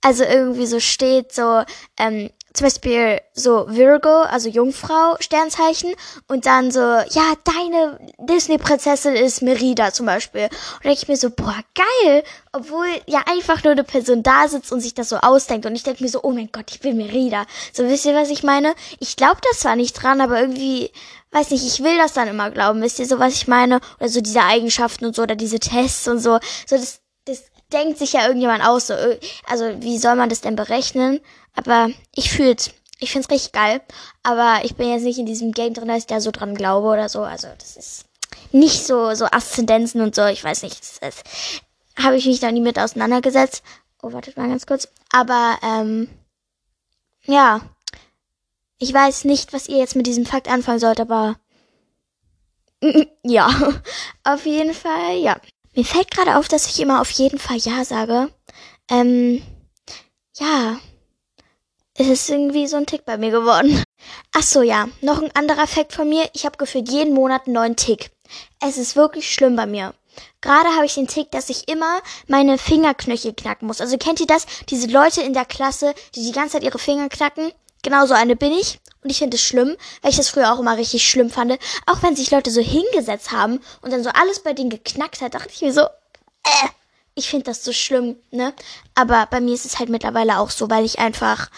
also 0.00 0.22
irgendwie 0.22 0.66
so 0.66 0.78
steht, 0.78 1.32
so, 1.32 1.64
ähm, 1.98 2.30
zum 2.52 2.66
Beispiel 2.66 3.20
so 3.34 3.66
Virgo, 3.68 4.22
also 4.22 4.48
Jungfrau, 4.48 5.16
Sternzeichen, 5.20 5.94
und 6.26 6.46
dann 6.46 6.70
so, 6.70 6.80
ja, 6.80 7.34
deine 7.44 7.98
Disney-Prinzessin 8.18 9.14
ist 9.14 9.42
Merida 9.42 9.92
zum 9.92 10.06
Beispiel. 10.06 10.44
Und 10.44 10.84
denke 10.84 10.98
ich 11.02 11.08
mir 11.08 11.16
so, 11.16 11.30
boah, 11.30 11.58
geil, 11.74 12.24
obwohl 12.52 12.86
ja 13.06 13.22
einfach 13.30 13.62
nur 13.62 13.72
eine 13.72 13.84
Person 13.84 14.22
da 14.22 14.48
sitzt 14.48 14.72
und 14.72 14.80
sich 14.80 14.94
das 14.94 15.08
so 15.08 15.16
ausdenkt. 15.18 15.66
Und 15.66 15.74
ich 15.74 15.82
denke 15.82 16.02
mir 16.02 16.10
so, 16.10 16.20
oh 16.22 16.32
mein 16.32 16.50
Gott, 16.50 16.70
ich 16.70 16.80
bin 16.80 16.96
Merida. 16.96 17.44
So, 17.72 17.84
wisst 17.84 18.06
ihr, 18.06 18.14
was 18.14 18.30
ich 18.30 18.42
meine? 18.42 18.74
Ich 18.98 19.16
glaube 19.16 19.40
das 19.48 19.60
zwar 19.60 19.76
nicht 19.76 19.94
dran, 19.94 20.20
aber 20.20 20.40
irgendwie, 20.40 20.90
weiß 21.32 21.50
nicht, 21.50 21.66
ich 21.66 21.82
will 21.82 21.96
das 21.98 22.14
dann 22.14 22.28
immer 22.28 22.50
glauben. 22.50 22.82
Wisst 22.82 22.98
ihr 22.98 23.06
so, 23.06 23.18
was 23.18 23.34
ich 23.34 23.46
meine? 23.46 23.80
Oder 24.00 24.08
so 24.08 24.20
diese 24.20 24.42
Eigenschaften 24.42 25.06
und 25.06 25.14
so, 25.14 25.22
oder 25.22 25.36
diese 25.36 25.60
Tests 25.60 26.08
und 26.08 26.18
so. 26.18 26.38
So, 26.66 26.76
das, 26.76 27.00
denkt 27.72 27.98
sich 27.98 28.12
ja 28.12 28.26
irgendjemand 28.26 28.64
aus. 28.64 28.88
So, 28.88 28.94
also, 29.46 29.82
wie 29.82 29.98
soll 29.98 30.16
man 30.16 30.28
das 30.28 30.40
denn 30.40 30.56
berechnen? 30.56 31.20
Aber 31.54 31.90
ich 32.14 32.30
fühl's. 32.30 32.70
Ich 33.00 33.12
find's 33.12 33.30
richtig 33.30 33.52
geil. 33.52 33.80
Aber 34.22 34.60
ich 34.64 34.76
bin 34.76 34.90
jetzt 34.90 35.04
nicht 35.04 35.18
in 35.18 35.26
diesem 35.26 35.52
Game 35.52 35.74
drin, 35.74 35.88
dass 35.88 35.98
ich 35.98 36.06
da 36.06 36.20
so 36.20 36.30
dran 36.30 36.54
glaube 36.54 36.88
oder 36.88 37.08
so. 37.08 37.22
Also 37.22 37.48
das 37.58 37.76
ist 37.76 38.06
nicht 38.52 38.84
so, 38.84 39.14
so 39.14 39.26
Aszendenzen 39.26 40.00
und 40.00 40.14
so. 40.14 40.24
Ich 40.26 40.42
weiß 40.42 40.62
nicht. 40.62 40.80
Das, 40.80 40.98
das 41.00 41.22
habe 42.02 42.16
ich 42.16 42.26
mich 42.26 42.40
da 42.40 42.50
nie 42.50 42.60
mit 42.60 42.78
auseinandergesetzt. 42.78 43.62
Oh, 44.02 44.12
wartet 44.12 44.36
mal 44.36 44.48
ganz 44.48 44.66
kurz. 44.66 44.88
Aber, 45.12 45.58
ähm, 45.62 46.08
ja. 47.24 47.60
Ich 48.78 48.92
weiß 48.92 49.24
nicht, 49.24 49.52
was 49.52 49.68
ihr 49.68 49.78
jetzt 49.78 49.96
mit 49.96 50.06
diesem 50.06 50.24
Fakt 50.24 50.48
anfangen 50.48 50.78
sollt, 50.78 51.00
aber 51.00 51.36
ja, 53.24 53.50
auf 54.24 54.46
jeden 54.46 54.72
Fall, 54.74 55.18
ja. 55.18 55.40
Mir 55.78 55.84
fällt 55.84 56.10
gerade 56.10 56.36
auf, 56.36 56.48
dass 56.48 56.66
ich 56.66 56.80
immer 56.80 57.00
auf 57.00 57.08
jeden 57.12 57.38
Fall 57.38 57.56
ja 57.58 57.84
sage. 57.84 58.32
Ähm, 58.90 59.40
ja. 60.36 60.80
Es 61.94 62.08
ist 62.08 62.28
irgendwie 62.28 62.66
so 62.66 62.76
ein 62.76 62.86
Tick 62.86 63.04
bei 63.04 63.16
mir 63.16 63.30
geworden. 63.30 63.84
Ach 64.32 64.42
so, 64.42 64.62
ja. 64.62 64.88
Noch 65.02 65.22
ein 65.22 65.30
anderer 65.36 65.68
Fakt 65.68 65.92
von 65.92 66.08
mir. 66.08 66.28
Ich 66.34 66.44
habe 66.44 66.56
gefühlt 66.56 66.90
jeden 66.90 67.14
Monat 67.14 67.46
einen 67.46 67.54
neuen 67.54 67.76
Tick. 67.76 68.10
Es 68.60 68.76
ist 68.76 68.96
wirklich 68.96 69.32
schlimm 69.32 69.54
bei 69.54 69.66
mir. 69.66 69.94
Gerade 70.40 70.70
habe 70.70 70.84
ich 70.84 70.94
den 70.94 71.06
Tick, 71.06 71.30
dass 71.30 71.48
ich 71.48 71.68
immer 71.68 72.00
meine 72.26 72.58
Fingerknöchel 72.58 73.32
knacken 73.32 73.68
muss. 73.68 73.80
Also 73.80 73.98
kennt 73.98 74.18
ihr 74.18 74.26
das? 74.26 74.46
Diese 74.70 74.88
Leute 74.88 75.22
in 75.22 75.32
der 75.32 75.44
Klasse, 75.44 75.94
die 76.16 76.24
die 76.24 76.32
ganze 76.32 76.54
Zeit 76.54 76.64
ihre 76.64 76.80
Finger 76.80 77.08
knacken? 77.08 77.52
Genauso 77.84 78.14
eine 78.14 78.34
bin 78.34 78.50
ich. 78.50 78.80
Und 79.08 79.12
ich 79.12 79.20
finde 79.20 79.36
es 79.36 79.42
schlimm, 79.42 79.74
weil 80.02 80.10
ich 80.10 80.18
das 80.18 80.28
früher 80.28 80.52
auch 80.52 80.58
immer 80.58 80.76
richtig 80.76 81.08
schlimm 81.08 81.30
fand. 81.30 81.58
Auch 81.86 82.02
wenn 82.02 82.14
sich 82.14 82.30
Leute 82.30 82.50
so 82.50 82.60
hingesetzt 82.60 83.32
haben 83.32 83.58
und 83.80 83.90
dann 83.90 84.04
so 84.04 84.10
alles 84.10 84.40
bei 84.40 84.52
denen 84.52 84.68
geknackt 84.68 85.22
hat, 85.22 85.32
dachte 85.32 85.48
ich 85.50 85.62
mir 85.62 85.72
so, 85.72 85.80
äh, 85.80 86.68
ich 87.14 87.30
finde 87.30 87.44
das 87.44 87.64
so 87.64 87.72
schlimm, 87.72 88.16
ne? 88.30 88.52
Aber 88.94 89.26
bei 89.30 89.40
mir 89.40 89.54
ist 89.54 89.64
es 89.64 89.78
halt 89.78 89.88
mittlerweile 89.88 90.38
auch 90.38 90.50
so, 90.50 90.68
weil 90.68 90.84
ich 90.84 90.98
einfach, 90.98 91.48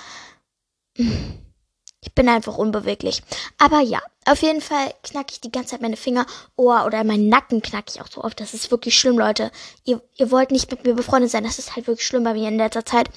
ich 0.95 2.15
bin 2.15 2.29
einfach 2.29 2.57
unbeweglich. 2.57 3.21
Aber 3.59 3.81
ja, 3.81 4.01
auf 4.27 4.43
jeden 4.43 4.61
Fall 4.61 4.95
knacke 5.03 5.33
ich 5.33 5.41
die 5.41 5.51
ganze 5.51 5.71
Zeit 5.71 5.83
meine 5.83 5.97
Finger, 5.97 6.27
Ohr 6.55 6.85
oder 6.87 7.03
meinen 7.03 7.29
Nacken 7.29 7.63
knacke 7.63 7.91
ich 7.93 8.01
auch 8.01 8.09
so 8.09 8.23
oft. 8.23 8.39
Das 8.39 8.55
ist 8.55 8.71
wirklich 8.71 8.97
schlimm, 8.97 9.19
Leute. 9.19 9.51
Ihr, 9.85 10.01
ihr 10.15 10.31
wollt 10.31 10.53
nicht 10.53 10.71
mit 10.71 10.85
mir 10.85 10.95
befreundet 10.95 11.33
sein. 11.33 11.43
Das 11.43 11.59
ist 11.59 11.75
halt 11.75 11.89
wirklich 11.89 12.07
schlimm 12.07 12.23
bei 12.23 12.35
mir 12.35 12.47
in 12.47 12.59
letzter 12.59 12.85
Zeit. 12.85 13.11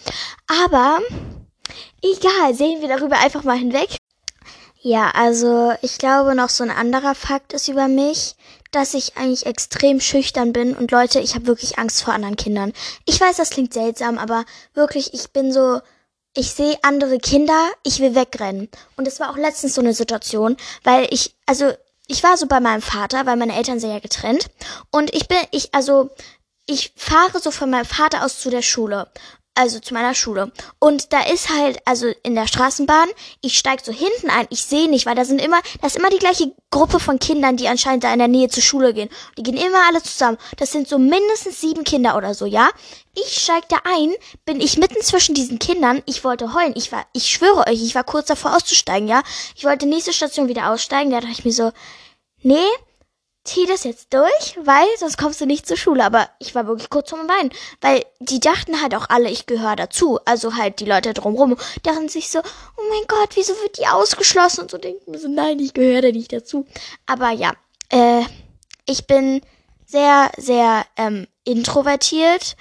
Aber 0.64 0.98
egal, 2.02 2.56
sehen 2.56 2.82
wir 2.82 2.88
darüber 2.88 3.20
einfach 3.20 3.44
mal 3.44 3.60
hinweg. 3.60 4.00
Ja, 4.86 5.12
also 5.12 5.74
ich 5.82 5.98
glaube 5.98 6.36
noch 6.36 6.50
so 6.50 6.62
ein 6.62 6.70
anderer 6.70 7.16
Fakt 7.16 7.54
ist 7.54 7.70
über 7.70 7.88
mich, 7.88 8.36
dass 8.72 8.94
ich 8.94 9.16
eigentlich 9.16 9.46
extrem 9.46 10.02
schüchtern 10.02 10.52
bin 10.52 10.76
und 10.76 10.92
Leute, 10.92 11.22
ich 11.22 11.36
habe 11.36 11.48
wirklich 11.48 11.80
Angst 11.80 12.04
vor 12.04 12.14
anderen 12.14 12.36
Kindern. 12.36 12.74
Ich 13.06 13.20
weiß, 13.22 13.38
das 13.38 13.52
klingt 13.52 13.74
seltsam, 13.74 14.18
aber 14.18 14.44
wirklich, 14.74 15.14
ich 15.14 15.32
bin 15.32 15.54
so, 15.54 15.80
ich 16.36 16.52
sehe 16.52 16.78
andere 16.82 17.18
Kinder, 17.20 17.72
ich 17.84 18.02
will 18.02 18.14
wegrennen. 18.14 18.68
Und 18.98 19.08
es 19.08 19.22
war 19.22 19.30
auch 19.30 19.38
letztens 19.38 19.76
so 19.76 19.80
eine 19.80 19.94
Situation, 19.94 20.58
weil 20.84 21.08
ich, 21.12 21.34
also 21.46 21.72
ich 22.08 22.22
war 22.22 22.36
so 22.36 22.48
bei 22.48 22.60
meinem 22.60 22.82
Vater, 22.82 23.26
weil 23.26 23.38
meine 23.38 23.56
Eltern 23.56 23.80
sind 23.80 23.92
ja 23.92 24.00
getrennt. 24.00 24.50
Und 24.92 25.16
ich 25.16 25.30
bin, 25.30 25.38
ich, 25.52 25.74
also 25.74 26.10
ich 26.66 26.92
fahre 26.98 27.40
so 27.40 27.52
von 27.52 27.70
meinem 27.70 27.86
Vater 27.86 28.26
aus 28.26 28.42
zu 28.42 28.50
der 28.50 28.62
Schule 28.62 29.08
also 29.56 29.80
zu 29.80 29.94
meiner 29.94 30.14
Schule. 30.16 30.52
Und 30.80 31.14
da 31.14 31.22
ist 31.24 31.50
halt, 31.50 31.80
also 31.86 32.08
in 32.24 32.36
der 32.36 32.48
Straßenbahn, 32.48 33.08
ich 33.42 33.58
steig 33.58 33.82
so 33.86 33.92
hinten 33.92 34.30
ein, 34.30 34.48
ich 34.50 34.64
sehe 34.64 34.90
nicht, 34.90 35.06
weil 35.06 35.16
da 35.16 35.26
sind 35.26 35.40
immer, 35.40 35.62
da 35.82 35.88
ist 35.88 35.96
immer 35.96 36.10
die 36.10 36.20
gleiche 36.20 36.54
Gruppe 36.72 37.00
von 37.00 37.20
Kindern, 37.20 37.58
die 37.58 37.68
anscheinend 37.68 38.04
da 38.04 38.12
in 38.12 38.20
der 38.20 38.28
Nähe 38.28 38.50
zur 38.50 38.64
Schule 38.64 38.94
gehen. 38.94 39.10
Die 39.38 39.44
gehen 39.44 39.58
immer 39.58 39.88
alle 39.88 40.02
zusammen. 40.02 40.38
Das 40.58 40.72
sind 40.72 40.88
so 40.88 40.98
mindestens 40.98 41.62
sieben 41.62 41.84
Kinder 41.84 42.18
oder 42.18 42.34
so, 42.34 42.46
ja? 42.46 42.70
Ich 43.16 43.42
steig 43.42 43.70
da 43.70 43.78
ein, 43.84 44.12
bin 44.46 44.60
ich 44.60 44.78
mitten 44.78 45.02
zwischen 45.02 45.36
diesen 45.36 45.60
Kindern, 45.60 46.02
ich 46.08 46.24
wollte 46.24 46.54
heulen. 46.54 46.74
Ich 46.76 46.92
war, 46.92 47.06
ich 47.14 47.28
schwöre 47.28 47.68
euch, 47.68 47.84
ich 47.84 47.94
war 47.94 48.04
kurz 48.04 48.28
davor 48.28 48.56
auszusteigen, 48.56 49.08
ja? 49.08 49.22
Ich 49.56 49.66
wollte 49.66 49.86
nächste 49.86 50.14
Station 50.14 50.48
wieder 50.48 50.72
aussteigen, 50.72 51.12
da 51.12 51.20
dachte 51.20 51.34
ich 51.34 51.46
mir 51.46 51.52
so, 51.52 51.72
nee, 52.42 52.66
zieh 53.44 53.66
das 53.66 53.84
jetzt 53.84 54.14
durch, 54.14 54.58
weil 54.64 54.88
sonst 54.98 55.18
kommst 55.18 55.42
du 55.42 55.46
nicht 55.46 55.68
zur 55.68 55.78
Schule. 55.78 56.04
Aber 56.04 56.30
ich 56.40 56.56
war 56.56 56.68
wirklich 56.68 56.90
kurz 56.90 57.10
vorm 57.10 57.28
Weinen, 57.28 57.52
weil 57.82 58.04
die 58.20 58.40
dachten 58.40 58.82
halt 58.82 58.96
auch 58.96 59.10
alle, 59.10 59.30
ich 59.30 59.46
gehöre 59.46 59.76
dazu. 59.76 60.20
Also 60.26 60.56
halt 60.56 60.80
die 60.80 60.86
Leute 60.86 61.14
drumrum 61.14 61.58
dachten 61.84 62.10
sich 62.10 62.30
so, 62.30 62.40
oh 62.40 62.84
mein 62.90 63.08
Gott, 63.08 63.32
wieso 63.36 63.54
wird 63.62 63.78
die 63.78 63.88
ausgeschlossen? 63.88 64.62
Und 64.62 64.72
so 64.72 64.78
denken 64.78 65.12
mir 65.12 65.20
so, 65.20 65.28
nein, 65.28 65.60
ich 65.60 65.74
gehöre 65.74 66.02
da 66.02 66.12
nicht 66.12 66.32
dazu. 66.32 66.66
Aber 67.06 67.32
ja, 67.32 67.52
äh, 67.90 68.24
ich 68.86 69.08
bin 69.08 69.42
sehr, 69.86 70.32
sehr 70.38 70.86
ähm, 70.98 71.28
introvertiert. 71.44 72.56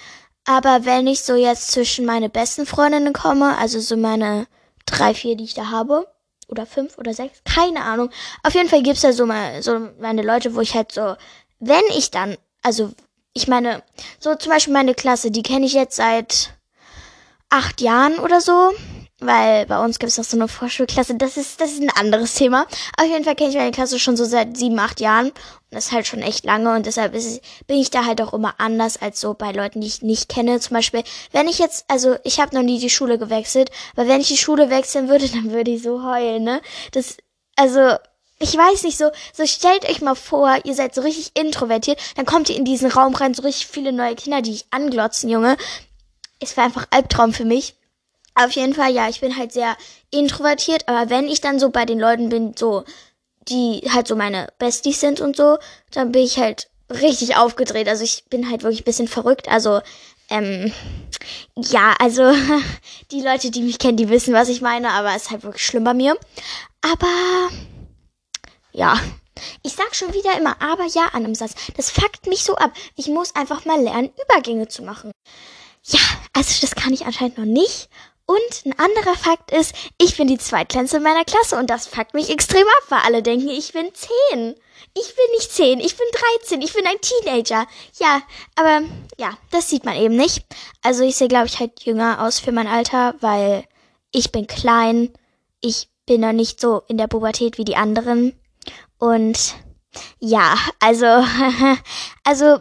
Aber 0.44 0.84
wenn 0.84 1.06
ich 1.06 1.22
so 1.22 1.36
jetzt 1.36 1.70
zwischen 1.70 2.04
meine 2.04 2.28
besten 2.28 2.66
Freundinnen 2.66 3.12
komme, 3.12 3.56
also 3.58 3.78
so 3.78 3.96
meine 3.96 4.48
drei, 4.86 5.14
vier, 5.14 5.36
die 5.36 5.44
ich 5.44 5.54
da 5.54 5.70
habe, 5.70 6.11
oder 6.52 6.66
fünf 6.66 6.98
oder 6.98 7.14
sechs, 7.14 7.40
keine 7.44 7.82
Ahnung. 7.82 8.10
Auf 8.44 8.54
jeden 8.54 8.68
Fall 8.68 8.82
gibt's 8.82 9.00
da 9.00 9.12
so 9.12 9.26
mal 9.26 9.62
so 9.62 9.88
meine 9.98 10.22
Leute, 10.22 10.54
wo 10.54 10.60
ich 10.60 10.74
halt 10.74 10.92
so, 10.92 11.16
wenn 11.58 11.82
ich 11.96 12.10
dann, 12.10 12.36
also 12.62 12.92
ich 13.32 13.48
meine, 13.48 13.82
so 14.20 14.34
zum 14.36 14.52
Beispiel 14.52 14.74
meine 14.74 14.94
Klasse, 14.94 15.30
die 15.30 15.42
kenne 15.42 15.66
ich 15.66 15.72
jetzt 15.72 15.96
seit 15.96 16.52
acht 17.48 17.80
Jahren 17.80 18.18
oder 18.18 18.40
so 18.40 18.72
weil 19.24 19.66
bei 19.66 19.82
uns 19.82 19.98
gibt 19.98 20.10
es 20.10 20.18
noch 20.18 20.24
so 20.24 20.36
eine 20.36 20.48
Vorschulklasse. 20.48 21.14
Das 21.14 21.36
ist, 21.36 21.60
das 21.60 21.72
ist 21.72 21.82
ein 21.82 21.90
anderes 21.90 22.34
Thema. 22.34 22.66
Auf 22.98 23.06
jeden 23.06 23.24
Fall 23.24 23.34
kenne 23.34 23.50
ich 23.50 23.56
meine 23.56 23.70
Klasse 23.70 23.98
schon 23.98 24.16
so 24.16 24.24
seit 24.24 24.56
sieben, 24.56 24.78
acht 24.78 25.00
Jahren. 25.00 25.28
Und 25.28 25.34
das 25.70 25.86
ist 25.86 25.92
halt 25.92 26.06
schon 26.06 26.20
echt 26.20 26.44
lange. 26.44 26.74
Und 26.74 26.86
deshalb 26.86 27.14
ist, 27.14 27.40
bin 27.66 27.78
ich 27.78 27.90
da 27.90 28.04
halt 28.04 28.20
auch 28.20 28.32
immer 28.32 28.54
anders 28.58 29.00
als 29.00 29.20
so 29.20 29.34
bei 29.34 29.52
Leuten, 29.52 29.80
die 29.80 29.86
ich 29.86 30.02
nicht 30.02 30.28
kenne. 30.28 30.60
Zum 30.60 30.74
Beispiel, 30.74 31.02
wenn 31.32 31.48
ich 31.48 31.58
jetzt, 31.58 31.84
also 31.88 32.16
ich 32.24 32.40
habe 32.40 32.54
noch 32.54 32.62
nie 32.62 32.78
die 32.78 32.90
Schule 32.90 33.18
gewechselt, 33.18 33.70
aber 33.96 34.08
wenn 34.08 34.20
ich 34.20 34.28
die 34.28 34.36
Schule 34.36 34.70
wechseln 34.70 35.08
würde, 35.08 35.28
dann 35.32 35.50
würde 35.50 35.70
ich 35.70 35.82
so 35.82 36.02
heulen, 36.02 36.44
ne? 36.44 36.60
Das, 36.92 37.16
also, 37.56 37.96
ich 38.38 38.56
weiß 38.56 38.82
nicht, 38.82 38.98
so, 38.98 39.10
so 39.32 39.46
stellt 39.46 39.88
euch 39.88 40.00
mal 40.02 40.16
vor, 40.16 40.58
ihr 40.64 40.74
seid 40.74 40.94
so 40.94 41.00
richtig 41.00 41.30
introvertiert, 41.38 42.00
dann 42.16 42.26
kommt 42.26 42.50
ihr 42.50 42.56
in 42.56 42.64
diesen 42.64 42.90
Raum 42.90 43.14
rein, 43.14 43.34
so 43.34 43.42
richtig 43.42 43.68
viele 43.68 43.92
neue 43.92 44.16
Kinder, 44.16 44.42
die 44.42 44.52
ich 44.52 44.66
anglotzen, 44.70 45.30
Junge. 45.30 45.56
Es 46.40 46.56
war 46.56 46.64
einfach 46.64 46.86
Albtraum 46.90 47.32
für 47.32 47.44
mich. 47.44 47.76
Auf 48.34 48.52
jeden 48.52 48.74
Fall, 48.74 48.92
ja, 48.92 49.08
ich 49.08 49.20
bin 49.20 49.36
halt 49.36 49.52
sehr 49.52 49.76
introvertiert, 50.10 50.88
aber 50.88 51.10
wenn 51.10 51.26
ich 51.26 51.40
dann 51.40 51.58
so 51.58 51.70
bei 51.70 51.84
den 51.84 51.98
Leuten 51.98 52.28
bin, 52.30 52.54
so, 52.56 52.84
die 53.48 53.82
halt 53.92 54.06
so 54.06 54.16
meine 54.16 54.48
Besties 54.58 55.00
sind 55.00 55.20
und 55.20 55.36
so, 55.36 55.58
dann 55.90 56.12
bin 56.12 56.22
ich 56.22 56.38
halt 56.38 56.70
richtig 56.90 57.36
aufgedreht. 57.36 57.88
Also 57.88 58.04
ich 58.04 58.24
bin 58.30 58.50
halt 58.50 58.62
wirklich 58.62 58.84
bisschen 58.84 59.08
verrückt. 59.08 59.48
Also, 59.48 59.80
ähm, 60.30 60.72
ja, 61.56 61.94
also 61.98 62.32
die 63.10 63.20
Leute, 63.20 63.50
die 63.50 63.62
mich 63.62 63.78
kennen, 63.78 63.96
die 63.96 64.08
wissen, 64.08 64.34
was 64.34 64.48
ich 64.48 64.60
meine, 64.60 64.90
aber 64.90 65.14
es 65.14 65.24
ist 65.24 65.30
halt 65.30 65.42
wirklich 65.42 65.64
schlimm 65.64 65.84
bei 65.84 65.94
mir. 65.94 66.16
Aber, 66.82 67.48
ja. 68.72 68.98
Ich 69.62 69.72
sag 69.72 69.94
schon 69.94 70.12
wieder 70.12 70.36
immer 70.38 70.60
aber 70.60 70.84
ja 70.86 71.06
an 71.12 71.24
einem 71.24 71.34
Satz. 71.34 71.54
Das 71.76 71.90
fuckt 71.90 72.26
mich 72.26 72.44
so 72.44 72.54
ab. 72.56 72.72
Ich 72.96 73.08
muss 73.08 73.34
einfach 73.34 73.64
mal 73.64 73.80
lernen, 73.80 74.10
Übergänge 74.24 74.68
zu 74.68 74.82
machen. 74.82 75.10
Ja, 75.84 76.00
also 76.32 76.60
das 76.60 76.74
kann 76.74 76.92
ich 76.92 77.06
anscheinend 77.06 77.38
noch 77.38 77.44
nicht. 77.44 77.88
Und 78.32 78.64
ein 78.64 78.78
anderer 78.78 79.14
Fakt 79.14 79.50
ist, 79.50 79.74
ich 79.98 80.16
bin 80.16 80.26
die 80.26 80.38
zweitkleinste 80.38 80.96
in 80.96 81.02
meiner 81.02 81.26
Klasse 81.26 81.58
und 81.58 81.68
das 81.68 81.86
fuckt 81.86 82.14
mich 82.14 82.30
extrem 82.30 82.62
ab, 82.62 82.84
weil 82.88 83.00
alle 83.00 83.22
denken, 83.22 83.50
ich 83.50 83.74
bin 83.74 83.90
zehn. 83.92 84.54
Ich 84.94 85.14
bin 85.14 85.24
nicht 85.32 85.52
zehn, 85.52 85.80
ich 85.80 85.98
bin 85.98 86.06
dreizehn, 86.12 86.62
ich 86.62 86.72
bin 86.72 86.86
ein 86.86 87.00
Teenager. 87.02 87.66
Ja, 87.98 88.22
aber 88.54 88.86
ja, 89.18 89.36
das 89.50 89.68
sieht 89.68 89.84
man 89.84 89.96
eben 89.96 90.16
nicht. 90.16 90.46
Also 90.82 91.04
ich 91.04 91.16
sehe, 91.16 91.28
glaube 91.28 91.46
ich, 91.46 91.60
halt 91.60 91.82
jünger 91.84 92.22
aus 92.22 92.38
für 92.38 92.52
mein 92.52 92.68
Alter, 92.68 93.16
weil 93.20 93.64
ich 94.12 94.32
bin 94.32 94.46
klein, 94.46 95.12
ich 95.60 95.90
bin 96.06 96.22
noch 96.22 96.32
nicht 96.32 96.58
so 96.58 96.84
in 96.88 96.96
der 96.96 97.08
Pubertät 97.08 97.58
wie 97.58 97.66
die 97.66 97.76
anderen. 97.76 98.34
Und 98.98 99.56
ja, 100.20 100.56
also, 100.80 101.06
also 102.24 102.60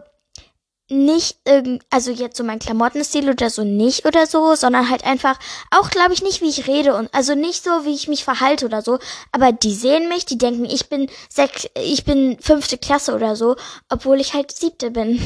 nicht 0.91 1.38
irgend, 1.45 1.83
also 1.89 2.12
jetzt 2.12 2.38
so 2.38 2.43
mein 2.43 2.60
Klamottenstil 2.60 3.29
oder 3.29 3.50
so 3.50 3.63
nicht 3.63 4.05
oder 4.05 4.27
so, 4.27 4.55
sondern 4.55 4.89
halt 4.89 5.05
einfach 5.05 5.39
auch, 5.71 5.89
glaube 5.89 6.13
ich, 6.13 6.21
nicht 6.21 6.41
wie 6.41 6.50
ich 6.50 6.67
rede 6.67 6.95
und 6.95 7.13
also 7.13 7.33
nicht 7.33 7.63
so 7.63 7.86
wie 7.86 7.95
ich 7.95 8.07
mich 8.07 8.24
verhalte 8.24 8.65
oder 8.65 8.81
so. 8.81 9.00
Aber 9.31 9.51
die 9.51 9.74
sehen 9.74 10.10
mich, 10.10 10.25
die 10.25 10.38
denken, 10.38 10.65
ich 10.65 10.89
bin 10.89 11.10
sechs, 11.29 11.67
ich 11.75 12.03
bin 12.03 12.38
fünfte 12.39 12.77
Klasse 12.77 13.15
oder 13.15 13.36
so, 13.36 13.55
obwohl 13.89 14.19
ich 14.19 14.33
halt 14.33 14.51
siebte 14.51 14.91
bin. 14.91 15.21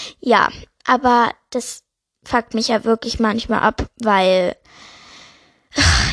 ja, 0.20 0.48
aber 0.86 1.30
das 1.50 1.82
fuckt 2.24 2.54
mich 2.54 2.68
ja 2.68 2.84
wirklich 2.84 3.18
manchmal 3.18 3.60
ab, 3.60 3.86
weil 4.00 4.56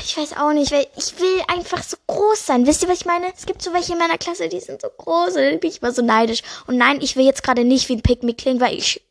ich 0.03 0.17
weiß 0.17 0.37
auch 0.37 0.53
nicht, 0.53 0.71
weil 0.71 0.87
ich 0.95 1.19
will 1.19 1.41
einfach 1.47 1.83
so 1.83 1.97
groß 2.07 2.45
sein. 2.45 2.65
Wisst 2.67 2.83
ihr, 2.83 2.89
was 2.89 3.01
ich 3.01 3.05
meine? 3.05 3.33
Es 3.35 3.45
gibt 3.45 3.61
so 3.61 3.73
welche 3.73 3.93
in 3.93 3.99
meiner 3.99 4.17
Klasse, 4.17 4.49
die 4.49 4.59
sind 4.59 4.81
so 4.81 4.89
groß 4.89 5.35
und 5.35 5.41
dann 5.41 5.59
bin 5.59 5.69
ich 5.69 5.81
immer 5.81 5.91
so 5.91 6.01
neidisch. 6.01 6.43
Und 6.67 6.77
nein, 6.77 7.01
ich 7.01 7.15
will 7.15 7.25
jetzt 7.25 7.43
gerade 7.43 7.63
nicht 7.63 7.89
wie 7.89 7.95
ein 7.95 8.01
Pick 8.01 8.23
me 8.23 8.33
klingen, 8.33 8.61
weil 8.61 8.77
ich, 8.77 9.01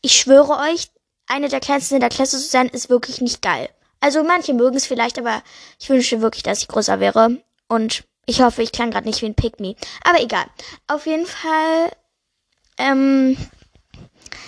ich 0.00 0.12
schwöre 0.18 0.58
euch, 0.70 0.88
eine 1.26 1.48
der 1.48 1.60
kleinsten 1.60 1.94
in 1.94 2.00
der 2.00 2.08
Klasse 2.08 2.38
zu 2.38 2.46
sein, 2.46 2.68
ist 2.68 2.90
wirklich 2.90 3.20
nicht 3.20 3.42
geil. 3.42 3.68
Also 4.00 4.22
manche 4.22 4.54
mögen 4.54 4.76
es 4.76 4.86
vielleicht, 4.86 5.18
aber 5.18 5.42
ich 5.78 5.88
wünsche 5.88 6.20
wirklich, 6.20 6.42
dass 6.42 6.60
ich 6.60 6.68
größer 6.68 7.00
wäre. 7.00 7.42
Und 7.68 8.04
ich 8.26 8.42
hoffe, 8.42 8.62
ich 8.62 8.72
klang 8.72 8.90
gerade 8.90 9.06
nicht 9.06 9.22
wie 9.22 9.26
ein 9.26 9.34
me. 9.58 9.74
Aber 10.04 10.20
egal. 10.20 10.46
Auf 10.86 11.06
jeden 11.06 11.26
Fall, 11.26 11.90
ähm, 12.78 13.36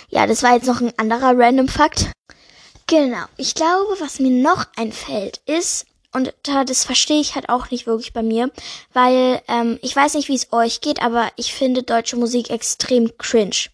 ja, 0.09 0.27
das 0.27 0.43
war 0.43 0.53
jetzt 0.53 0.67
noch 0.67 0.81
ein 0.81 0.97
anderer 0.97 1.37
random 1.37 1.67
Fakt. 1.67 2.11
Genau. 2.91 3.23
Ich 3.37 3.55
glaube, 3.55 3.95
was 3.99 4.19
mir 4.19 4.31
noch 4.31 4.65
einfällt, 4.75 5.39
ist, 5.45 5.85
und 6.11 6.33
das 6.43 6.83
verstehe 6.83 7.21
ich 7.21 7.35
halt 7.35 7.47
auch 7.47 7.71
nicht 7.71 7.87
wirklich 7.87 8.11
bei 8.11 8.21
mir, 8.21 8.51
weil 8.91 9.41
ähm, 9.47 9.79
ich 9.81 9.95
weiß 9.95 10.15
nicht, 10.15 10.27
wie 10.27 10.35
es 10.35 10.51
euch 10.51 10.81
geht, 10.81 11.01
aber 11.01 11.31
ich 11.37 11.53
finde 11.53 11.83
deutsche 11.83 12.17
Musik 12.17 12.49
extrem 12.49 13.17
cringe. 13.17 13.69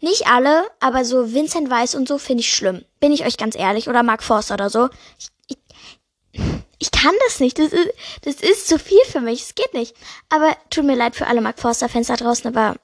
Nicht 0.00 0.28
alle, 0.28 0.62
aber 0.78 1.04
so 1.04 1.34
Vincent 1.34 1.70
Weiss 1.70 1.96
und 1.96 2.06
so 2.06 2.18
finde 2.18 2.42
ich 2.42 2.54
schlimm. 2.54 2.84
Bin 3.00 3.10
ich 3.10 3.26
euch 3.26 3.36
ganz 3.36 3.56
ehrlich. 3.56 3.88
Oder 3.88 4.04
Mark 4.04 4.22
Forster 4.22 4.54
oder 4.54 4.70
so. 4.70 4.88
Ich, 5.18 5.28
ich, 5.48 6.40
ich 6.78 6.90
kann 6.92 7.14
das 7.26 7.40
nicht. 7.40 7.58
Das 7.58 7.72
ist, 7.72 7.88
das 8.22 8.36
ist 8.36 8.68
zu 8.68 8.78
viel 8.78 9.02
für 9.10 9.20
mich. 9.20 9.42
Es 9.42 9.56
geht 9.56 9.74
nicht. 9.74 9.96
Aber 10.28 10.56
tut 10.70 10.84
mir 10.84 10.94
leid 10.94 11.16
für 11.16 11.26
alle 11.26 11.40
Mark 11.40 11.58
Forster-Fans 11.58 12.06
da 12.06 12.14
draußen, 12.14 12.46
aber 12.46 12.76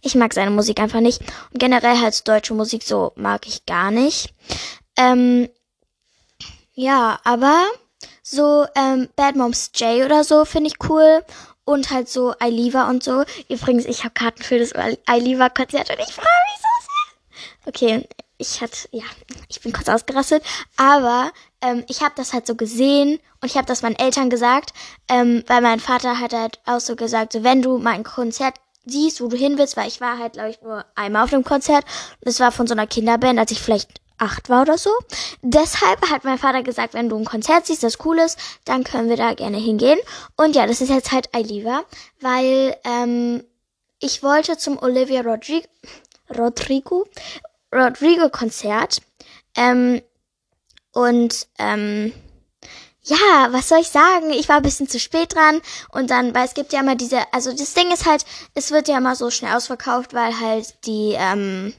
ich 0.00 0.14
mag 0.14 0.32
seine 0.32 0.52
Musik 0.52 0.78
einfach 0.78 1.00
nicht. 1.00 1.20
Und 1.52 1.58
generell 1.58 2.00
halt 2.00 2.28
deutsche 2.28 2.54
Musik 2.54 2.84
so 2.84 3.12
mag 3.16 3.48
ich 3.48 3.66
gar 3.66 3.90
nicht. 3.90 4.32
Ähm, 4.98 5.48
ja, 6.74 7.18
aber 7.24 7.64
so 8.22 8.66
ähm, 8.74 9.08
Bad 9.16 9.36
Moms 9.36 9.70
J 9.74 10.04
oder 10.04 10.24
so 10.24 10.44
finde 10.44 10.68
ich 10.68 10.88
cool. 10.90 11.24
Und 11.64 11.90
halt 11.90 12.08
so 12.08 12.34
Iliva 12.42 12.88
und 12.88 13.02
so. 13.02 13.24
Übrigens, 13.48 13.84
ich 13.84 14.04
habe 14.04 14.14
Karten 14.14 14.42
für 14.42 14.58
das 14.58 14.72
Iliva-Konzert 15.06 15.90
und 15.90 15.98
ich 15.98 16.14
freue 16.14 16.24
mich 16.46 16.56
so 16.56 16.86
sehr. 16.86 17.66
Okay, 17.66 18.08
ich 18.38 18.62
hatte, 18.62 18.88
ja, 18.92 19.04
ich 19.48 19.60
bin 19.60 19.72
kurz 19.72 19.88
ausgerastet. 19.88 20.42
Aber 20.76 21.30
ähm, 21.60 21.84
ich 21.88 22.00
habe 22.00 22.14
das 22.16 22.32
halt 22.32 22.46
so 22.46 22.54
gesehen 22.54 23.20
und 23.42 23.50
ich 23.50 23.56
habe 23.56 23.66
das 23.66 23.82
meinen 23.82 23.98
Eltern 23.98 24.30
gesagt, 24.30 24.72
ähm, 25.08 25.44
weil 25.46 25.60
mein 25.60 25.80
Vater 25.80 26.18
hat 26.20 26.32
halt 26.32 26.58
auch 26.64 26.80
so 26.80 26.96
gesagt, 26.96 27.34
so 27.34 27.44
wenn 27.44 27.60
du 27.60 27.78
mal 27.78 27.92
ein 27.92 28.04
Konzert 28.04 28.54
siehst, 28.86 29.20
wo 29.20 29.28
du 29.28 29.36
hin 29.36 29.58
willst, 29.58 29.76
weil 29.76 29.88
ich 29.88 30.00
war 30.00 30.18
halt, 30.18 30.34
glaube 30.34 30.50
ich, 30.50 30.62
nur 30.62 30.86
einmal 30.94 31.24
auf 31.24 31.30
dem 31.30 31.44
Konzert 31.44 31.84
und 32.20 32.28
es 32.28 32.40
war 32.40 32.52
von 32.52 32.66
so 32.66 32.72
einer 32.72 32.86
Kinderband, 32.86 33.38
als 33.38 33.50
ich 33.50 33.60
vielleicht 33.60 34.00
acht 34.18 34.48
war 34.48 34.62
oder 34.62 34.78
so. 34.78 34.90
Deshalb 35.42 36.10
hat 36.10 36.24
mein 36.24 36.38
Vater 36.38 36.62
gesagt, 36.62 36.94
wenn 36.94 37.08
du 37.08 37.16
ein 37.16 37.24
Konzert 37.24 37.66
siehst, 37.66 37.82
das 37.82 38.04
cool 38.04 38.18
ist, 38.18 38.38
dann 38.64 38.84
können 38.84 39.08
wir 39.08 39.16
da 39.16 39.34
gerne 39.34 39.58
hingehen. 39.58 39.98
Und 40.36 40.56
ja, 40.56 40.66
das 40.66 40.80
ist 40.80 40.90
jetzt 40.90 41.12
halt 41.12 41.34
Ailiva, 41.34 41.84
weil 42.20 42.76
ähm, 42.84 43.44
ich 44.00 44.22
wollte 44.22 44.56
zum 44.58 44.78
Olivia 44.82 45.22
Rodrigo, 45.22 45.66
Rodrigo, 46.36 47.06
Rodrigo 47.74 48.28
Konzert. 48.28 49.00
Ähm, 49.56 50.02
und 50.92 51.46
ähm, 51.58 52.12
ja, 53.08 53.48
was 53.50 53.68
soll 53.68 53.80
ich 53.80 53.88
sagen? 53.88 54.30
Ich 54.30 54.48
war 54.48 54.56
ein 54.56 54.62
bisschen 54.62 54.88
zu 54.88 55.00
spät 55.00 55.34
dran 55.34 55.60
und 55.92 56.10
dann, 56.10 56.34
weil 56.34 56.44
es 56.44 56.54
gibt 56.54 56.72
ja 56.72 56.80
immer 56.80 56.94
diese, 56.94 57.32
also 57.32 57.52
das 57.52 57.74
Ding 57.74 57.90
ist 57.90 58.06
halt, 58.06 58.24
es 58.54 58.70
wird 58.70 58.88
ja 58.88 58.98
immer 58.98 59.16
so 59.16 59.30
schnell 59.30 59.54
ausverkauft, 59.54 60.12
weil 60.12 60.38
halt 60.38 60.74
die, 60.84 61.14
ähm, 61.16 61.72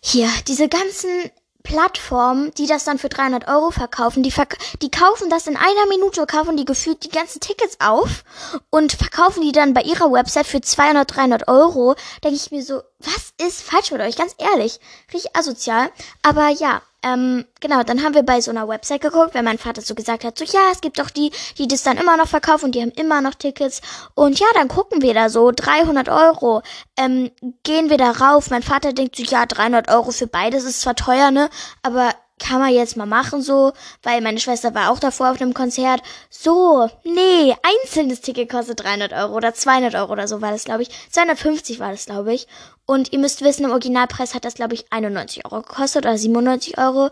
hier, 0.00 0.28
diese 0.46 0.68
ganzen 0.68 1.30
Plattformen, 1.68 2.50
die 2.56 2.66
das 2.66 2.84
dann 2.84 2.98
für 2.98 3.08
300 3.08 3.46
Euro 3.48 3.70
verkaufen, 3.70 4.22
die, 4.22 4.30
verk 4.30 4.56
die 4.80 4.90
kaufen 4.90 5.28
das 5.28 5.46
in 5.46 5.56
einer 5.56 5.86
Minute, 5.88 6.24
kaufen 6.24 6.56
die 6.56 6.64
gefühlt 6.64 7.04
die 7.04 7.10
ganzen 7.10 7.40
Tickets 7.40 7.76
auf 7.80 8.24
und 8.70 8.92
verkaufen 8.92 9.42
die 9.42 9.52
dann 9.52 9.74
bei 9.74 9.82
ihrer 9.82 10.10
Website 10.10 10.46
für 10.46 10.60
200, 10.62 11.14
300 11.14 11.48
Euro. 11.48 11.94
Denke 12.24 12.36
ich 12.36 12.50
mir 12.50 12.62
so, 12.62 12.80
was 13.00 13.34
ist 13.46 13.62
falsch 13.62 13.90
mit 13.90 14.00
euch? 14.00 14.16
Ganz 14.16 14.34
ehrlich, 14.38 14.80
richtig 15.12 15.36
asozial. 15.36 15.90
Aber 16.22 16.48
ja, 16.48 16.80
ähm, 17.02 17.44
genau, 17.60 17.84
dann 17.84 18.02
haben 18.02 18.14
wir 18.14 18.24
bei 18.24 18.40
so 18.40 18.50
einer 18.50 18.66
Website 18.66 19.02
geguckt, 19.02 19.34
weil 19.34 19.42
mein 19.44 19.58
Vater 19.58 19.82
so 19.82 19.94
gesagt 19.94 20.24
hat, 20.24 20.36
so 20.36 20.44
ja, 20.44 20.60
es 20.72 20.80
gibt 20.80 20.98
doch 20.98 21.10
die, 21.10 21.30
die 21.56 21.68
das 21.68 21.84
dann 21.84 21.96
immer 21.96 22.16
noch 22.16 22.26
verkaufen 22.26 22.66
und 22.66 22.74
die 22.74 22.82
haben 22.82 22.90
immer 22.90 23.20
noch 23.20 23.34
Tickets. 23.34 23.80
Und 24.14 24.40
ja, 24.40 24.46
dann 24.54 24.68
gucken 24.68 25.02
wir 25.02 25.14
da 25.14 25.28
so, 25.28 25.52
300 25.54 26.08
Euro, 26.08 26.62
ähm, 26.96 27.30
gehen 27.62 27.88
wir 27.90 27.98
da 27.98 28.10
rauf. 28.10 28.50
Mein 28.50 28.62
Vater 28.62 28.92
denkt 28.92 29.16
so, 29.16 29.22
ja, 29.22 29.46
300 29.46 29.88
Euro 29.90 30.10
für 30.10 30.26
beides 30.26 30.64
ist 30.64 30.80
zwar 30.80 30.96
teuer, 30.96 31.30
ne, 31.30 31.50
aber 31.82 32.12
kann 32.38 32.60
man 32.60 32.72
jetzt 32.72 32.96
mal 32.96 33.06
machen 33.06 33.42
so, 33.42 33.72
weil 34.02 34.20
meine 34.20 34.40
Schwester 34.40 34.74
war 34.74 34.90
auch 34.90 35.00
davor 35.00 35.32
auf 35.32 35.40
einem 35.40 35.54
Konzert. 35.54 36.02
So, 36.30 36.88
nee, 37.04 37.54
einzelnes 37.84 38.20
Ticket 38.20 38.50
kostet 38.50 38.82
300 38.82 39.12
Euro 39.12 39.36
oder 39.36 39.54
200 39.54 39.94
Euro 39.94 40.12
oder 40.12 40.28
so 40.28 40.40
war 40.40 40.52
das, 40.52 40.64
glaube 40.64 40.82
ich. 40.82 40.90
250 41.10 41.80
war 41.80 41.90
das, 41.90 42.06
glaube 42.06 42.32
ich. 42.32 42.46
Und 42.90 43.12
ihr 43.12 43.18
müsst 43.18 43.42
wissen, 43.42 43.66
im 43.66 43.70
Originalpreis 43.70 44.34
hat 44.34 44.46
das, 44.46 44.54
glaube 44.54 44.72
ich, 44.72 44.90
91 44.90 45.44
Euro 45.44 45.60
gekostet 45.60 46.06
oder 46.06 46.16
97 46.16 46.78
Euro. 46.78 47.10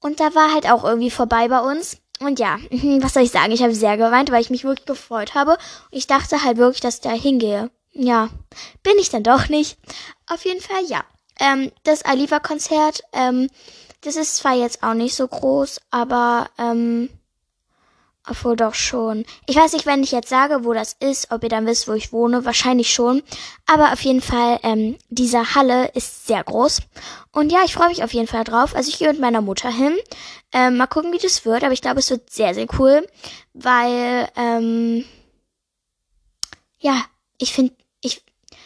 Und 0.00 0.18
da 0.18 0.34
war 0.34 0.52
halt 0.52 0.68
auch 0.68 0.82
irgendwie 0.82 1.12
vorbei 1.12 1.46
bei 1.46 1.60
uns. 1.60 1.98
Und 2.18 2.40
ja, 2.40 2.58
was 2.70 3.14
soll 3.14 3.22
ich 3.22 3.30
sagen? 3.30 3.52
Ich 3.52 3.62
habe 3.62 3.72
sehr 3.72 3.96
geweint, 3.96 4.32
weil 4.32 4.40
ich 4.40 4.50
mich 4.50 4.64
wirklich 4.64 4.84
gefreut 4.84 5.36
habe. 5.36 5.58
Ich 5.92 6.08
dachte 6.08 6.42
halt 6.42 6.56
wirklich, 6.56 6.80
dass 6.80 6.96
ich 6.96 7.02
da 7.02 7.12
hingehe. 7.12 7.70
Ja, 7.92 8.30
bin 8.82 8.98
ich 8.98 9.10
dann 9.10 9.22
doch 9.22 9.48
nicht. 9.48 9.78
Auf 10.26 10.44
jeden 10.44 10.60
Fall, 10.60 10.84
ja. 10.86 11.04
Ähm, 11.38 11.70
das 11.84 12.04
Aliva-Konzert, 12.04 13.04
ähm, 13.12 13.48
das 14.00 14.16
ist 14.16 14.38
zwar 14.38 14.56
jetzt 14.56 14.82
auch 14.82 14.94
nicht 14.94 15.14
so 15.14 15.28
groß, 15.28 15.82
aber 15.92 16.50
ähm, 16.58 17.10
obwohl 18.28 18.56
doch 18.56 18.74
schon. 18.74 19.24
Ich 19.46 19.56
weiß 19.56 19.72
nicht, 19.72 19.86
wenn 19.86 20.02
ich 20.02 20.12
jetzt 20.12 20.28
sage, 20.28 20.64
wo 20.64 20.72
das 20.72 20.96
ist, 21.00 21.30
ob 21.30 21.42
ihr 21.42 21.48
dann 21.48 21.66
wisst, 21.66 21.88
wo 21.88 21.92
ich 21.92 22.12
wohne. 22.12 22.44
Wahrscheinlich 22.44 22.92
schon. 22.92 23.22
Aber 23.66 23.92
auf 23.92 24.00
jeden 24.02 24.20
Fall, 24.20 24.60
ähm, 24.62 24.96
diese 25.08 25.54
Halle 25.54 25.88
ist 25.94 26.26
sehr 26.26 26.44
groß. 26.44 26.80
Und 27.32 27.50
ja, 27.50 27.60
ich 27.64 27.74
freue 27.74 27.88
mich 27.88 28.04
auf 28.04 28.12
jeden 28.12 28.28
Fall 28.28 28.44
drauf. 28.44 28.76
Also 28.76 28.90
ich 28.90 28.98
gehe 28.98 29.08
mit 29.08 29.20
meiner 29.20 29.40
Mutter 29.40 29.70
hin. 29.70 29.96
Ähm, 30.52 30.76
mal 30.76 30.86
gucken, 30.86 31.12
wie 31.12 31.18
das 31.18 31.44
wird. 31.44 31.64
Aber 31.64 31.72
ich 31.72 31.82
glaube, 31.82 31.98
es 31.98 32.10
wird 32.10 32.30
sehr, 32.30 32.54
sehr 32.54 32.66
cool. 32.78 33.06
Weil, 33.54 34.28
ähm, 34.36 35.04
ja, 36.78 37.04
ich 37.38 37.52
finde, 37.52 37.74
ich, 38.00 38.22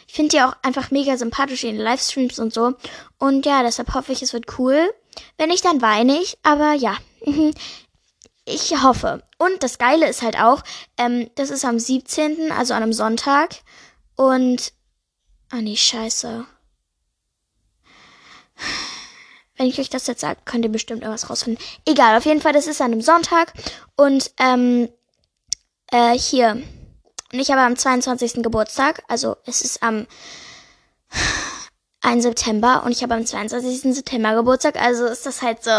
ich 0.07 0.14
finde 0.14 0.31
die 0.31 0.42
auch 0.42 0.55
einfach 0.62 0.90
mega 0.90 1.16
sympathisch 1.16 1.64
in 1.64 1.77
den 1.77 1.85
Livestreams 1.85 2.38
und 2.38 2.53
so. 2.53 2.75
Und 3.19 3.47
ja, 3.47 3.62
deshalb 3.62 3.95
hoffe 3.95 4.12
ich, 4.12 4.23
es 4.23 4.35
wird 4.35 4.59
cool. 4.59 4.92
Wenn 5.38 5.49
nicht, 5.49 5.64
dann 5.64 5.81
weine 5.81 6.21
ich. 6.21 6.37
Aber 6.42 6.75
ja, 6.75 6.97
ich 8.47 8.83
hoffe. 8.83 9.23
Und 9.39 9.63
das 9.63 9.79
Geile 9.79 10.09
ist 10.09 10.23
halt 10.23 10.39
auch, 10.39 10.63
ähm, 10.97 11.29
das 11.35 11.51
ist 11.51 11.65
am 11.65 11.79
17., 11.79 12.53
also 12.53 12.73
an 12.75 12.83
einem 12.83 12.93
Sonntag. 12.93 13.57
Und. 14.15 14.73
Ah 15.51 15.61
nee, 15.61 15.77
scheiße. 15.77 16.47
Wenn 19.57 19.67
ich 19.67 19.79
euch 19.79 19.91
das 19.91 20.07
jetzt 20.07 20.21
sage, 20.21 20.41
könnt 20.45 20.65
ihr 20.65 20.73
bestimmt 20.73 21.03
irgendwas 21.03 21.31
rausfinden. 21.31 21.63
Egal, 21.87 22.17
auf 22.17 22.25
jeden 22.25 22.41
Fall, 22.41 22.53
das 22.53 22.67
ist 22.67 22.81
an 22.81 22.93
einem 22.93 23.03
Sonntag. 23.03 23.53
Und 23.97 24.31
ähm, 24.39 24.89
äh, 25.91 26.19
hier. 26.19 26.63
Und 27.33 27.41
ich 27.41 27.51
habe 27.51 27.63
am 27.63 27.77
22. 27.77 28.43
Geburtstag. 28.43 29.03
Also 29.09 29.37
es 29.45 29.63
ist 29.63 29.83
am 29.83 30.07
1. 32.03 32.23
September 32.23 32.83
und 32.85 32.93
ich 32.93 33.03
habe 33.03 33.15
am 33.15 33.27
22. 33.27 33.95
September 33.95 34.35
Geburtstag. 34.35 34.77
Also 34.81 35.07
ist 35.07 35.27
das 35.27 35.43
halt 35.43 35.65
so 35.65 35.71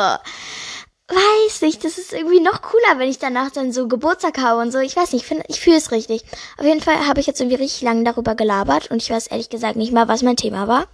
weiß 1.09 1.61
nicht, 1.61 1.83
das 1.83 1.97
ist 1.97 2.13
irgendwie 2.13 2.39
noch 2.39 2.61
cooler, 2.61 2.99
wenn 2.99 3.09
ich 3.09 3.19
danach 3.19 3.51
dann 3.51 3.71
so 3.71 3.87
Geburtstag 3.87 4.37
habe 4.39 4.61
und 4.61 4.71
so. 4.71 4.79
Ich 4.79 4.95
weiß 4.95 5.13
nicht, 5.13 5.23
ich 5.23 5.27
finde, 5.27 5.45
ich 5.47 5.59
fühle 5.59 5.77
es 5.77 5.91
richtig. 5.91 6.23
Auf 6.57 6.65
jeden 6.65 6.81
Fall 6.81 7.07
habe 7.07 7.19
ich 7.19 7.27
jetzt 7.27 7.39
irgendwie 7.39 7.55
richtig 7.55 7.81
lange 7.81 8.03
darüber 8.03 8.35
gelabert 8.35 8.91
und 8.91 9.01
ich 9.01 9.09
weiß 9.09 9.27
ehrlich 9.27 9.49
gesagt 9.49 9.75
nicht 9.75 9.93
mal, 9.93 10.07
was 10.07 10.21
mein 10.21 10.35
Thema 10.35 10.67
war. 10.67 10.87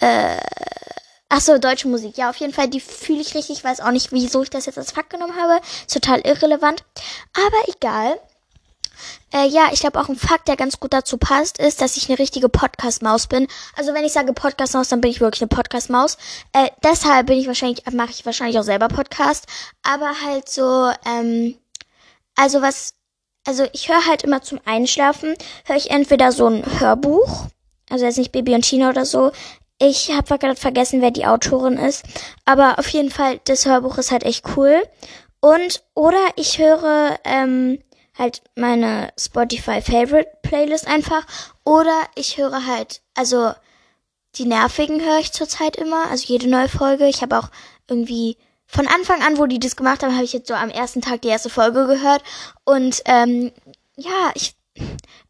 Äh, 0.00 0.38
ach 1.28 1.40
so, 1.40 1.58
deutsche 1.58 1.88
Musik. 1.88 2.16
Ja, 2.16 2.30
auf 2.30 2.36
jeden 2.36 2.52
Fall, 2.52 2.68
die 2.68 2.80
fühle 2.80 3.20
ich 3.20 3.34
richtig. 3.34 3.58
Ich 3.58 3.64
weiß 3.64 3.80
auch 3.80 3.90
nicht, 3.90 4.12
wieso 4.12 4.42
ich 4.42 4.50
das 4.50 4.66
jetzt 4.66 4.78
als 4.78 4.92
Fakt 4.92 5.10
genommen 5.10 5.36
habe. 5.36 5.60
Total 5.92 6.20
irrelevant. 6.20 6.84
Aber 7.34 7.74
egal. 7.76 8.20
Äh, 9.36 9.48
ja, 9.48 9.68
ich 9.70 9.80
glaube 9.80 10.00
auch 10.00 10.08
ein 10.08 10.16
Fakt, 10.16 10.48
der 10.48 10.56
ganz 10.56 10.80
gut 10.80 10.94
dazu 10.94 11.18
passt, 11.18 11.58
ist, 11.58 11.82
dass 11.82 11.98
ich 11.98 12.08
eine 12.08 12.18
richtige 12.18 12.48
Podcast-Maus 12.48 13.26
bin. 13.26 13.46
Also 13.76 13.92
wenn 13.92 14.04
ich 14.04 14.12
sage 14.12 14.32
Podcast-Maus, 14.32 14.88
dann 14.88 15.02
bin 15.02 15.10
ich 15.10 15.20
wirklich 15.20 15.42
eine 15.42 15.48
Podcast-Maus. 15.48 16.16
Äh, 16.54 16.70
deshalb 16.82 17.26
bin 17.26 17.38
ich 17.38 17.46
wahrscheinlich, 17.46 17.84
mache 17.92 18.12
ich 18.12 18.24
wahrscheinlich 18.24 18.58
auch 18.58 18.62
selber 18.62 18.88
Podcast. 18.88 19.44
Aber 19.82 20.10
halt 20.24 20.48
so, 20.48 20.90
ähm, 21.04 21.54
also 22.34 22.62
was, 22.62 22.94
also 23.46 23.66
ich 23.74 23.90
höre 23.90 24.06
halt 24.06 24.22
immer 24.22 24.40
zum 24.40 24.58
Einschlafen, 24.64 25.34
höre 25.66 25.76
ich 25.76 25.90
entweder 25.90 26.32
so 26.32 26.46
ein 26.46 26.64
Hörbuch, 26.80 27.48
also 27.90 28.06
jetzt 28.06 28.16
nicht 28.16 28.32
Baby 28.32 28.54
und 28.54 28.64
China 28.64 28.88
oder 28.88 29.04
so. 29.04 29.32
Ich 29.78 30.12
habe 30.12 30.38
gerade 30.38 30.56
vergessen, 30.56 31.02
wer 31.02 31.10
die 31.10 31.26
Autorin 31.26 31.76
ist. 31.76 32.04
Aber 32.46 32.78
auf 32.78 32.88
jeden 32.88 33.10
Fall, 33.10 33.38
das 33.44 33.66
Hörbuch 33.66 33.98
ist 33.98 34.12
halt 34.12 34.22
echt 34.22 34.46
cool. 34.56 34.82
Und, 35.40 35.84
oder 35.94 36.24
ich 36.36 36.58
höre, 36.58 37.18
ähm, 37.24 37.78
halt 38.18 38.42
meine 38.54 39.12
Spotify 39.18 39.80
Favorite 39.80 40.30
Playlist 40.42 40.86
einfach. 40.86 41.26
Oder 41.64 42.02
ich 42.14 42.38
höre 42.38 42.66
halt, 42.66 43.02
also 43.14 43.52
die 44.36 44.46
nervigen 44.46 45.00
höre 45.00 45.18
ich 45.18 45.32
zurzeit 45.32 45.76
immer, 45.76 46.08
also 46.10 46.26
jede 46.26 46.48
neue 46.48 46.68
Folge. 46.68 47.06
Ich 47.08 47.22
habe 47.22 47.38
auch 47.38 47.48
irgendwie 47.88 48.36
von 48.66 48.86
Anfang 48.88 49.22
an, 49.22 49.38
wo 49.38 49.46
die 49.46 49.60
das 49.60 49.76
gemacht 49.76 50.02
haben, 50.02 50.14
habe 50.14 50.24
ich 50.24 50.32
jetzt 50.32 50.48
so 50.48 50.54
am 50.54 50.70
ersten 50.70 51.00
Tag 51.00 51.22
die 51.22 51.28
erste 51.28 51.50
Folge 51.50 51.86
gehört. 51.86 52.22
Und 52.64 53.02
ähm, 53.06 53.52
ja, 53.96 54.32
ich, 54.34 54.54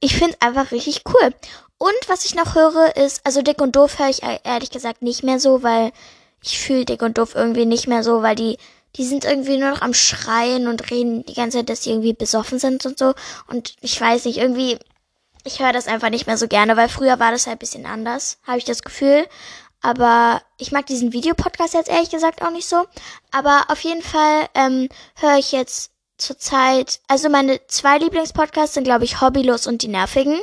ich 0.01 0.16
finde 0.16 0.37
einfach 0.40 0.72
richtig 0.72 1.03
cool. 1.09 1.35
Und 1.79 2.09
was 2.09 2.25
ich 2.25 2.35
noch 2.35 2.55
höre 2.55 2.96
ist, 2.96 3.25
also 3.25 3.42
Dick 3.42 3.61
und 3.61 3.77
Doof 3.77 3.99
höre 3.99 4.09
ich 4.09 4.22
ehrlich 4.44 4.70
gesagt 4.70 5.03
nicht 5.03 5.22
mehr 5.22 5.38
so, 5.38 5.62
weil 5.62 5.92
ich 6.42 6.59
fühle 6.59 6.85
Dick 6.85 7.03
und 7.03 7.18
Doof 7.18 7.35
irgendwie 7.35 7.66
nicht 7.66 7.87
mehr 7.87 8.03
so, 8.03 8.22
weil 8.22 8.35
die 8.35 8.57
die 8.97 9.05
sind 9.05 9.25
irgendwie 9.25 9.59
nur 9.59 9.71
noch 9.71 9.83
am 9.83 9.95
Schreien 9.95 10.69
und 10.69 10.91
reden 10.91 11.25
die 11.25 11.35
ganze 11.35 11.59
Zeit, 11.59 11.69
dass 11.69 11.83
sie 11.83 11.91
irgendwie 11.91 12.15
besoffen 12.15 12.59
sind 12.59 12.87
und 12.87 12.99
so. 12.99 13.15
Und 13.49 13.75
ich 13.81 14.01
weiß 14.01 14.25
nicht, 14.25 14.39
irgendwie, 14.39 14.79
ich 15.45 15.61
höre 15.61 15.73
das 15.73 15.87
einfach 15.87 16.11
nicht 16.11 16.27
mehr 16.27 16.39
so 16.39 16.49
gerne, 16.49 16.77
weil 16.77 16.89
früher 16.89 17.19
war 17.19 17.33
das 17.33 17.47
halt 17.47 17.59
bisschen 17.59 17.87
anders, 17.87 18.39
habe 18.47 18.59
ich 18.59 18.65
das 18.65 18.83
Gefühl. 18.83 19.27
Aber 19.83 20.43
ich 20.59 20.73
mag 20.73 20.87
diesen 20.87 21.13
Videopodcast 21.13 21.75
jetzt 21.75 21.91
ehrlich 21.91 22.11
gesagt 22.11 22.43
auch 22.43 22.51
nicht 22.51 22.69
so. 22.69 22.87
Aber 23.31 23.67
auf 23.69 23.81
jeden 23.81 24.03
Fall 24.03 24.49
ähm, 24.55 24.89
höre 25.17 25.39
ich 25.39 25.53
jetzt 25.53 25.93
zurzeit, 26.19 27.01
also 27.09 27.29
meine 27.29 27.61
zwei 27.67 27.99
Lieblingspodcasts 27.99 28.75
sind, 28.75 28.85
glaube 28.85 29.05
ich, 29.05 29.21
Hobbylos 29.21 29.67
und 29.67 29.83
die 29.83 29.89
Nervigen. 29.89 30.41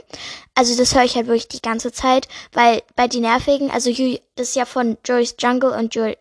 Also 0.54 0.78
das 0.78 0.94
höre 0.94 1.04
ich 1.04 1.16
halt 1.16 1.28
wirklich 1.28 1.48
die 1.48 1.62
ganze 1.62 1.92
Zeit, 1.92 2.28
weil 2.52 2.84
bei 2.96 3.08
die 3.08 3.20
Nervigen, 3.20 3.72
also 3.72 3.89
das 3.89 4.50
ist 4.50 4.56
ja 4.56 4.66
von 4.66 4.98
Joyce 5.04 5.36
Jungle 5.39 5.72
und 5.72 5.96
Joy 5.96 6.16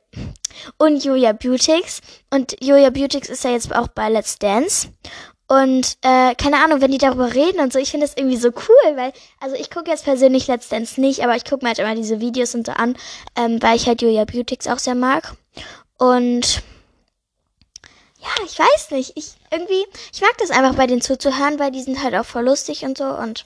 und 0.78 1.04
Julia 1.04 1.32
Beautix. 1.32 2.00
Und 2.30 2.56
Julia 2.62 2.90
Beautix 2.90 3.28
ist 3.28 3.44
ja 3.44 3.50
jetzt 3.50 3.74
auch 3.74 3.88
bei 3.88 4.08
Let's 4.08 4.38
Dance. 4.38 4.88
Und 5.48 5.98
äh, 6.02 6.34
keine 6.34 6.64
Ahnung, 6.64 6.80
wenn 6.80 6.92
die 6.92 6.98
darüber 6.98 7.34
reden 7.34 7.60
und 7.60 7.72
so, 7.72 7.78
ich 7.78 7.90
finde 7.90 8.06
das 8.06 8.16
irgendwie 8.16 8.38
so 8.38 8.48
cool, 8.48 8.96
weil, 8.96 9.12
also 9.38 9.54
ich 9.54 9.70
gucke 9.70 9.90
jetzt 9.90 10.04
persönlich 10.04 10.46
Let's 10.46 10.68
Dance 10.68 10.98
nicht, 11.00 11.22
aber 11.22 11.36
ich 11.36 11.44
gucke 11.44 11.64
mir 11.64 11.68
halt 11.68 11.78
immer 11.78 11.94
diese 11.94 12.20
Videos 12.20 12.54
und 12.54 12.66
so 12.66 12.72
an, 12.72 12.96
ähm, 13.36 13.62
weil 13.62 13.76
ich 13.76 13.86
halt 13.86 14.00
Julia 14.00 14.24
Beautix 14.24 14.66
auch 14.66 14.78
sehr 14.78 14.94
mag. 14.94 15.34
Und 15.98 16.62
ja, 18.22 18.44
ich 18.46 18.58
weiß 18.58 18.92
nicht, 18.92 19.12
ich 19.16 19.32
irgendwie, 19.50 19.84
ich 20.12 20.20
mag 20.20 20.36
das 20.38 20.50
einfach 20.50 20.74
bei 20.74 20.86
denen 20.86 21.02
zuzuhören, 21.02 21.58
weil 21.58 21.70
die 21.70 21.82
sind 21.82 22.02
halt 22.02 22.14
auch 22.14 22.24
voll 22.24 22.44
lustig 22.44 22.84
und 22.84 22.96
so 22.96 23.04
und 23.04 23.44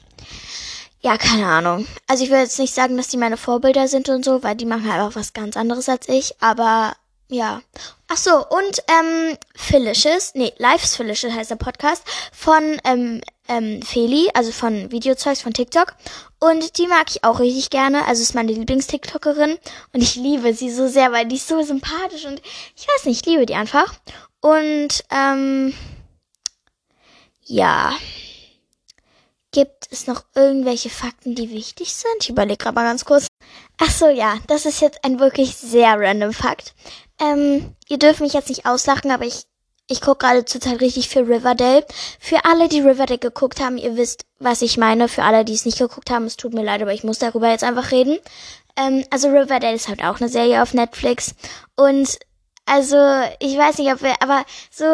ja, 1.06 1.16
keine 1.18 1.46
Ahnung. 1.46 1.86
Also 2.08 2.24
ich 2.24 2.30
will 2.30 2.40
jetzt 2.40 2.58
nicht 2.58 2.74
sagen, 2.74 2.96
dass 2.96 3.06
die 3.06 3.16
meine 3.16 3.36
Vorbilder 3.36 3.86
sind 3.86 4.08
und 4.08 4.24
so, 4.24 4.42
weil 4.42 4.56
die 4.56 4.66
machen 4.66 4.92
halt 4.92 5.00
auch 5.00 5.14
was 5.14 5.32
ganz 5.34 5.56
anderes 5.56 5.88
als 5.88 6.08
ich, 6.08 6.34
aber 6.40 6.96
ja. 7.28 7.62
Ach 8.08 8.16
so, 8.16 8.44
und 8.44 8.82
ähm, 8.88 9.38
Felicious, 9.54 10.32
nee, 10.34 10.52
Lives 10.58 10.96
Felicious 10.96 11.32
heißt 11.32 11.52
der 11.52 11.56
Podcast 11.56 12.02
von 12.32 12.80
ähm, 12.82 13.20
ähm, 13.46 13.82
Feli, 13.82 14.30
also 14.34 14.50
von 14.50 14.90
Videozeugs 14.90 15.42
von 15.42 15.52
TikTok. 15.52 15.94
Und 16.40 16.76
die 16.76 16.88
mag 16.88 17.06
ich 17.08 17.22
auch 17.22 17.38
richtig 17.38 17.70
gerne. 17.70 18.04
Also 18.06 18.22
ist 18.22 18.34
meine 18.34 18.50
Lieblings-TikTokerin. 18.50 19.58
Und 19.92 20.02
ich 20.02 20.16
liebe 20.16 20.54
sie 20.54 20.72
so 20.72 20.88
sehr, 20.88 21.12
weil 21.12 21.26
die 21.26 21.36
ist 21.36 21.46
so 21.46 21.62
sympathisch 21.62 22.24
und 22.24 22.42
ich 22.74 22.88
weiß 22.88 23.04
nicht, 23.04 23.24
ich 23.24 23.32
liebe 23.32 23.46
die 23.46 23.54
einfach. 23.54 23.94
Und 24.40 25.04
ähm, 25.10 25.72
ja. 27.44 27.94
Gibt 29.56 29.90
es 29.90 30.06
noch 30.06 30.22
irgendwelche 30.34 30.90
Fakten, 30.90 31.34
die 31.34 31.50
wichtig 31.50 31.94
sind? 31.94 32.12
Ich 32.20 32.28
überlege 32.28 32.58
gerade 32.58 32.74
mal 32.74 32.84
ganz 32.84 33.06
kurz. 33.06 33.26
Ach 33.78 33.90
so, 33.90 34.06
ja, 34.06 34.36
das 34.48 34.66
ist 34.66 34.82
jetzt 34.82 35.02
ein 35.02 35.18
wirklich 35.18 35.56
sehr 35.56 35.98
random 35.98 36.34
Fakt. 36.34 36.74
Ähm, 37.18 37.74
ihr 37.88 37.98
dürft 37.98 38.20
mich 38.20 38.34
jetzt 38.34 38.50
nicht 38.50 38.66
auslachen, 38.66 39.10
aber 39.10 39.24
ich, 39.24 39.44
ich 39.88 40.02
gucke 40.02 40.26
gerade 40.26 40.44
zurzeit 40.44 40.82
richtig 40.82 41.08
für 41.08 41.20
Riverdale. 41.20 41.86
Für 42.20 42.44
alle, 42.44 42.68
die 42.68 42.82
Riverdale 42.82 43.18
geguckt 43.18 43.58
haben, 43.58 43.78
ihr 43.78 43.96
wisst, 43.96 44.26
was 44.38 44.60
ich 44.60 44.76
meine. 44.76 45.08
Für 45.08 45.22
alle, 45.22 45.42
die 45.42 45.54
es 45.54 45.64
nicht 45.64 45.78
geguckt 45.78 46.10
haben, 46.10 46.26
es 46.26 46.36
tut 46.36 46.52
mir 46.52 46.62
leid, 46.62 46.82
aber 46.82 46.92
ich 46.92 47.02
muss 47.02 47.18
darüber 47.18 47.48
jetzt 47.48 47.64
einfach 47.64 47.92
reden. 47.92 48.18
Ähm, 48.76 49.06
also 49.08 49.28
Riverdale 49.28 49.74
ist 49.74 49.88
halt 49.88 50.04
auch 50.04 50.20
eine 50.20 50.28
Serie 50.28 50.62
auf 50.62 50.74
Netflix. 50.74 51.34
Und 51.76 52.18
also, 52.66 52.98
ich 53.40 53.56
weiß 53.56 53.78
nicht, 53.78 53.90
ob 53.90 54.02
wir, 54.02 54.20
aber 54.20 54.44
so, 54.70 54.84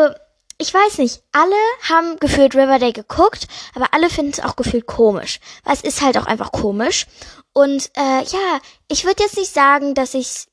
ich 0.62 0.72
weiß 0.72 0.98
nicht, 0.98 1.22
alle 1.32 1.56
haben 1.88 2.18
gefühlt 2.18 2.54
Riverdale 2.54 2.92
geguckt, 2.92 3.48
aber 3.74 3.88
alle 3.92 4.08
finden 4.08 4.32
es 4.32 4.40
auch 4.40 4.56
gefühlt 4.56 4.86
komisch. 4.86 5.40
Weil 5.64 5.74
es 5.74 5.82
ist 5.82 6.02
halt 6.02 6.16
auch 6.16 6.26
einfach 6.26 6.52
komisch. 6.52 7.06
Und 7.52 7.90
äh, 7.96 8.22
ja, 8.22 8.60
ich 8.88 9.04
würde 9.04 9.22
jetzt 9.22 9.36
nicht 9.36 9.52
sagen, 9.52 9.94
dass 9.94 10.14
ich 10.14 10.46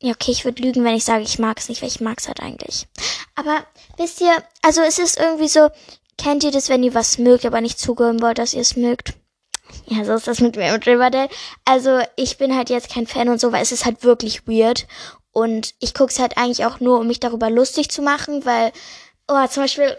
ja, 0.00 0.10
okay, 0.12 0.32
ich 0.32 0.44
würde 0.44 0.62
lügen, 0.62 0.82
wenn 0.82 0.96
ich 0.96 1.04
sage, 1.04 1.22
ich 1.22 1.38
mag 1.38 1.58
es 1.58 1.68
nicht, 1.68 1.80
weil 1.80 1.88
ich 1.88 2.00
mag 2.00 2.18
es 2.18 2.26
halt 2.26 2.40
eigentlich. 2.40 2.88
Aber 3.36 3.64
wisst 3.96 4.20
ihr, 4.20 4.32
also 4.60 4.80
es 4.82 4.98
ist 4.98 5.16
irgendwie 5.16 5.46
so, 5.46 5.68
kennt 6.18 6.42
ihr 6.42 6.50
das, 6.50 6.68
wenn 6.68 6.82
ihr 6.82 6.94
was 6.94 7.18
mögt, 7.18 7.46
aber 7.46 7.60
nicht 7.60 7.78
zugeben 7.78 8.20
wollt, 8.20 8.38
dass 8.38 8.52
ihr 8.52 8.62
es 8.62 8.76
mögt? 8.76 9.14
Ja, 9.86 10.04
so 10.04 10.14
ist 10.14 10.26
das 10.26 10.40
mit 10.40 10.56
mir 10.56 10.74
und 10.74 10.86
Riverdale. 10.86 11.28
Also 11.64 12.00
ich 12.16 12.36
bin 12.36 12.56
halt 12.56 12.68
jetzt 12.68 12.92
kein 12.92 13.06
Fan 13.06 13.28
und 13.28 13.40
so, 13.40 13.52
weil 13.52 13.62
es 13.62 13.70
ist 13.70 13.84
halt 13.84 14.02
wirklich 14.02 14.48
weird. 14.48 14.88
Und 15.30 15.74
ich 15.78 15.94
gucke 15.94 16.12
es 16.12 16.18
halt 16.18 16.36
eigentlich 16.36 16.66
auch 16.66 16.80
nur, 16.80 16.98
um 16.98 17.06
mich 17.06 17.20
darüber 17.20 17.48
lustig 17.48 17.90
zu 17.90 18.02
machen, 18.02 18.44
weil, 18.44 18.72
oh, 19.28 19.46
zum 19.46 19.64
Beispiel, 19.64 19.96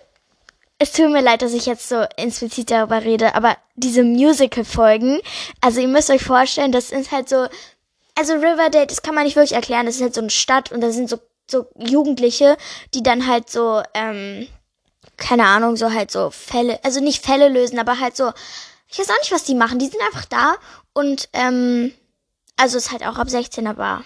es 0.79 0.91
tut 0.91 1.12
mir 1.12 1.21
leid, 1.21 1.41
dass 1.41 1.53
ich 1.53 1.65
jetzt 1.65 1.88
so 1.88 2.01
explizit 2.17 2.71
darüber 2.71 3.03
rede, 3.03 3.36
aber 3.36 3.57
diese 3.75 4.03
Musical-Folgen, 4.03 5.21
also 5.62 5.79
ihr 5.79 5.88
müsst 5.88 6.09
euch 6.09 6.23
vorstellen, 6.23 6.71
das 6.71 6.91
ist 6.91 7.12
halt 7.12 7.29
so 7.29 7.47
also 8.15 8.33
Riverdale, 8.33 8.88
das 8.88 9.01
kann 9.01 9.15
man 9.15 9.23
nicht 9.23 9.36
wirklich 9.36 9.53
erklären. 9.53 9.86
Das 9.86 9.95
ist 9.95 10.01
halt 10.01 10.13
so 10.13 10.21
eine 10.21 10.29
Stadt 10.29 10.71
und 10.71 10.81
da 10.81 10.91
sind 10.91 11.09
so, 11.09 11.19
so 11.49 11.67
Jugendliche, 11.77 12.57
die 12.93 13.03
dann 13.03 13.27
halt 13.27 13.49
so, 13.49 13.81
ähm, 13.93 14.47
keine 15.17 15.45
Ahnung, 15.45 15.75
so 15.75 15.91
halt 15.91 16.12
so 16.12 16.29
Fälle, 16.29 16.79
also 16.83 16.99
nicht 16.99 17.23
Fälle 17.23 17.49
lösen, 17.49 17.79
aber 17.79 17.99
halt 17.99 18.15
so, 18.15 18.31
ich 18.88 18.99
weiß 18.99 19.09
auch 19.09 19.19
nicht, 19.19 19.31
was 19.31 19.43
die 19.43 19.55
machen. 19.55 19.79
Die 19.79 19.88
sind 19.88 20.01
einfach 20.01 20.25
da 20.25 20.55
und, 20.93 21.29
ähm, 21.33 21.93
also 22.55 22.77
ist 22.77 22.91
halt 22.91 23.05
auch 23.05 23.17
ab 23.17 23.29
16, 23.29 23.65
aber 23.67 24.03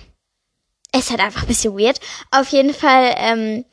ist 0.95 1.10
halt 1.10 1.19
einfach 1.19 1.41
ein 1.41 1.47
bisschen 1.47 1.77
weird. 1.77 1.99
Auf 2.32 2.47
jeden 2.49 2.73
Fall, 2.73 3.13
ähm, 3.17 3.65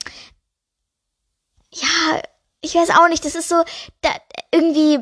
ja, 1.75 2.23
ich 2.61 2.75
weiß 2.75 2.91
auch 2.91 3.09
nicht, 3.09 3.25
das 3.25 3.35
ist 3.35 3.49
so, 3.49 3.63
da, 4.01 4.11
irgendwie, 4.53 5.01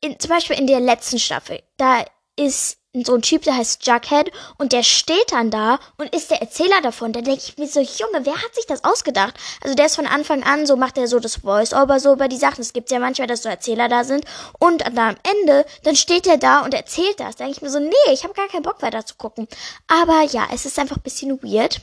in, 0.00 0.18
zum 0.18 0.30
Beispiel 0.30 0.58
in 0.58 0.66
der 0.66 0.80
letzten 0.80 1.18
Staffel, 1.18 1.62
da 1.76 2.04
ist 2.36 2.78
so 2.94 3.14
ein 3.14 3.22
Typ, 3.22 3.42
der 3.42 3.56
heißt 3.56 3.86
Jughead 3.86 4.30
und 4.58 4.72
der 4.72 4.82
steht 4.82 5.32
dann 5.32 5.50
da 5.50 5.78
und 5.96 6.14
ist 6.14 6.30
der 6.30 6.42
Erzähler 6.42 6.82
davon. 6.82 7.12
Da 7.12 7.22
denke 7.22 7.40
ich 7.42 7.56
mir 7.56 7.66
so, 7.66 7.80
Junge, 7.80 8.26
wer 8.26 8.34
hat 8.34 8.54
sich 8.54 8.66
das 8.66 8.84
ausgedacht? 8.84 9.34
Also 9.62 9.74
der 9.74 9.86
ist 9.86 9.96
von 9.96 10.06
Anfang 10.06 10.42
an, 10.42 10.66
so 10.66 10.76
macht 10.76 10.98
er 10.98 11.08
so 11.08 11.18
das 11.18 11.36
Voice-Over 11.36 12.00
so 12.00 12.12
über 12.12 12.28
die 12.28 12.36
Sachen. 12.36 12.60
Es 12.60 12.74
gibt 12.74 12.90
ja 12.90 12.98
manchmal, 12.98 13.28
dass 13.28 13.44
so 13.44 13.48
Erzähler 13.48 13.88
da 13.88 14.04
sind 14.04 14.26
und 14.58 14.82
dann 14.82 14.98
am 14.98 15.16
Ende, 15.22 15.64
dann 15.84 15.96
steht 15.96 16.26
er 16.26 16.36
da 16.36 16.60
und 16.60 16.74
erzählt 16.74 17.18
das. 17.18 17.36
Da 17.36 17.44
denke 17.44 17.56
ich 17.56 17.62
mir 17.62 17.70
so, 17.70 17.78
nee, 17.78 18.12
ich 18.12 18.24
habe 18.24 18.34
gar 18.34 18.48
keinen 18.48 18.62
Bock 18.62 18.82
weiter 18.82 19.06
zu 19.06 19.14
gucken. 19.14 19.48
Aber 19.86 20.22
ja, 20.24 20.48
es 20.52 20.66
ist 20.66 20.78
einfach 20.78 20.96
ein 20.96 21.02
bisschen 21.02 21.42
weird. 21.42 21.80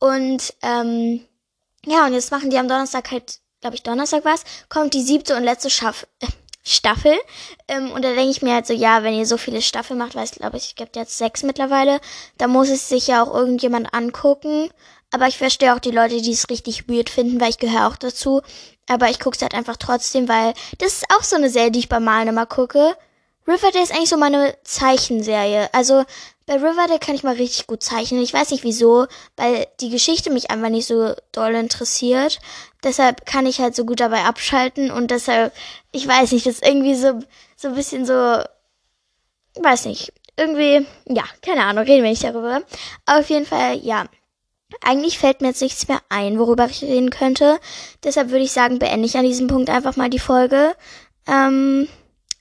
Und 0.00 0.52
ähm, 0.62 1.24
ja, 1.86 2.06
und 2.06 2.12
jetzt 2.12 2.32
machen 2.32 2.50
die 2.50 2.58
am 2.58 2.68
Donnerstag 2.68 3.10
halt, 3.12 3.38
glaube 3.60 3.76
ich, 3.76 3.82
Donnerstag 3.82 4.24
was, 4.24 4.44
kommt 4.68 4.94
die 4.94 5.02
siebte 5.02 5.36
und 5.36 5.44
letzte 5.44 5.70
Schaff 5.70 6.06
Staffel. 6.62 7.14
Ähm, 7.68 7.90
und 7.92 8.04
da 8.04 8.12
denke 8.12 8.30
ich 8.30 8.42
mir 8.42 8.54
halt 8.54 8.66
so, 8.66 8.72
ja, 8.72 9.02
wenn 9.02 9.14
ihr 9.14 9.26
so 9.26 9.36
viele 9.36 9.62
Staffeln 9.62 9.98
macht, 9.98 10.14
weil 10.14 10.24
es 10.24 10.32
glaube 10.32 10.56
ich, 10.56 10.74
gibt 10.76 10.96
jetzt 10.96 11.16
sechs 11.18 11.42
mittlerweile, 11.42 12.00
da 12.38 12.48
muss 12.48 12.68
es 12.68 12.88
sich 12.88 13.06
ja 13.06 13.22
auch 13.22 13.34
irgendjemand 13.34 13.92
angucken. 13.94 14.70
Aber 15.12 15.26
ich 15.26 15.38
verstehe 15.38 15.74
auch 15.74 15.80
die 15.80 15.90
Leute, 15.90 16.20
die 16.20 16.32
es 16.32 16.48
richtig 16.50 16.88
weird 16.88 17.10
finden, 17.10 17.40
weil 17.40 17.50
ich 17.50 17.58
gehöre 17.58 17.88
auch 17.88 17.96
dazu. 17.96 18.42
Aber 18.88 19.08
ich 19.08 19.18
gucke 19.18 19.36
es 19.36 19.42
halt 19.42 19.54
einfach 19.54 19.76
trotzdem, 19.76 20.28
weil 20.28 20.54
das 20.78 20.94
ist 20.94 21.04
auch 21.16 21.22
so 21.22 21.36
eine 21.36 21.50
Serie, 21.50 21.70
die 21.70 21.80
ich 21.80 21.88
beim 21.88 22.04
Malen 22.04 22.28
immer 22.28 22.46
gucke. 22.46 22.96
Riverdale 23.46 23.82
ist 23.82 23.92
eigentlich 23.92 24.08
so 24.08 24.16
meine 24.16 24.56
Zeichenserie. 24.62 25.68
Also 25.72 26.04
bei 26.50 26.56
Riverdale 26.56 26.98
kann 26.98 27.14
ich 27.14 27.22
mal 27.22 27.36
richtig 27.36 27.68
gut 27.68 27.80
zeichnen. 27.80 28.20
Ich 28.20 28.34
weiß 28.34 28.50
nicht 28.50 28.64
wieso, 28.64 29.06
weil 29.36 29.68
die 29.78 29.88
Geschichte 29.88 30.32
mich 30.32 30.50
einfach 30.50 30.68
nicht 30.68 30.88
so 30.88 31.14
doll 31.30 31.54
interessiert. 31.54 32.40
Deshalb 32.82 33.24
kann 33.24 33.46
ich 33.46 33.60
halt 33.60 33.76
so 33.76 33.84
gut 33.84 34.00
dabei 34.00 34.24
abschalten 34.24 34.90
und 34.90 35.12
deshalb, 35.12 35.52
ich 35.92 36.08
weiß 36.08 36.32
nicht, 36.32 36.46
das 36.46 36.54
ist 36.54 36.66
irgendwie 36.66 36.96
so, 36.96 37.20
so 37.54 37.68
ein 37.68 37.76
bisschen 37.76 38.04
so, 38.04 38.42
weiß 39.62 39.84
nicht, 39.84 40.12
irgendwie, 40.36 40.84
ja, 41.06 41.22
keine 41.40 41.62
Ahnung, 41.62 41.84
reden 41.84 42.02
wir 42.02 42.10
nicht 42.10 42.24
darüber. 42.24 42.62
auf 43.06 43.30
jeden 43.30 43.46
Fall, 43.46 43.78
ja. 43.84 44.06
Eigentlich 44.80 45.20
fällt 45.20 45.42
mir 45.42 45.48
jetzt 45.48 45.62
nichts 45.62 45.86
mehr 45.86 46.00
ein, 46.08 46.36
worüber 46.40 46.66
ich 46.66 46.82
reden 46.82 47.10
könnte. 47.10 47.60
Deshalb 48.02 48.30
würde 48.30 48.42
ich 48.42 48.50
sagen, 48.50 48.80
beende 48.80 49.06
ich 49.06 49.16
an 49.16 49.24
diesem 49.24 49.46
Punkt 49.46 49.70
einfach 49.70 49.94
mal 49.94 50.10
die 50.10 50.18
Folge. 50.18 50.74
Ähm, 51.28 51.86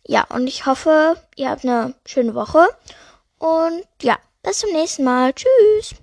ja, 0.07 0.25
und 0.29 0.47
ich 0.47 0.65
hoffe, 0.65 1.15
ihr 1.35 1.51
habt 1.51 1.63
eine 1.63 1.93
schöne 2.07 2.33
Woche. 2.33 2.67
Und 3.39 3.85
ja, 4.01 4.17
bis 4.43 4.59
zum 4.59 4.71
nächsten 4.71 5.03
Mal. 5.03 5.33
Tschüss. 5.33 5.95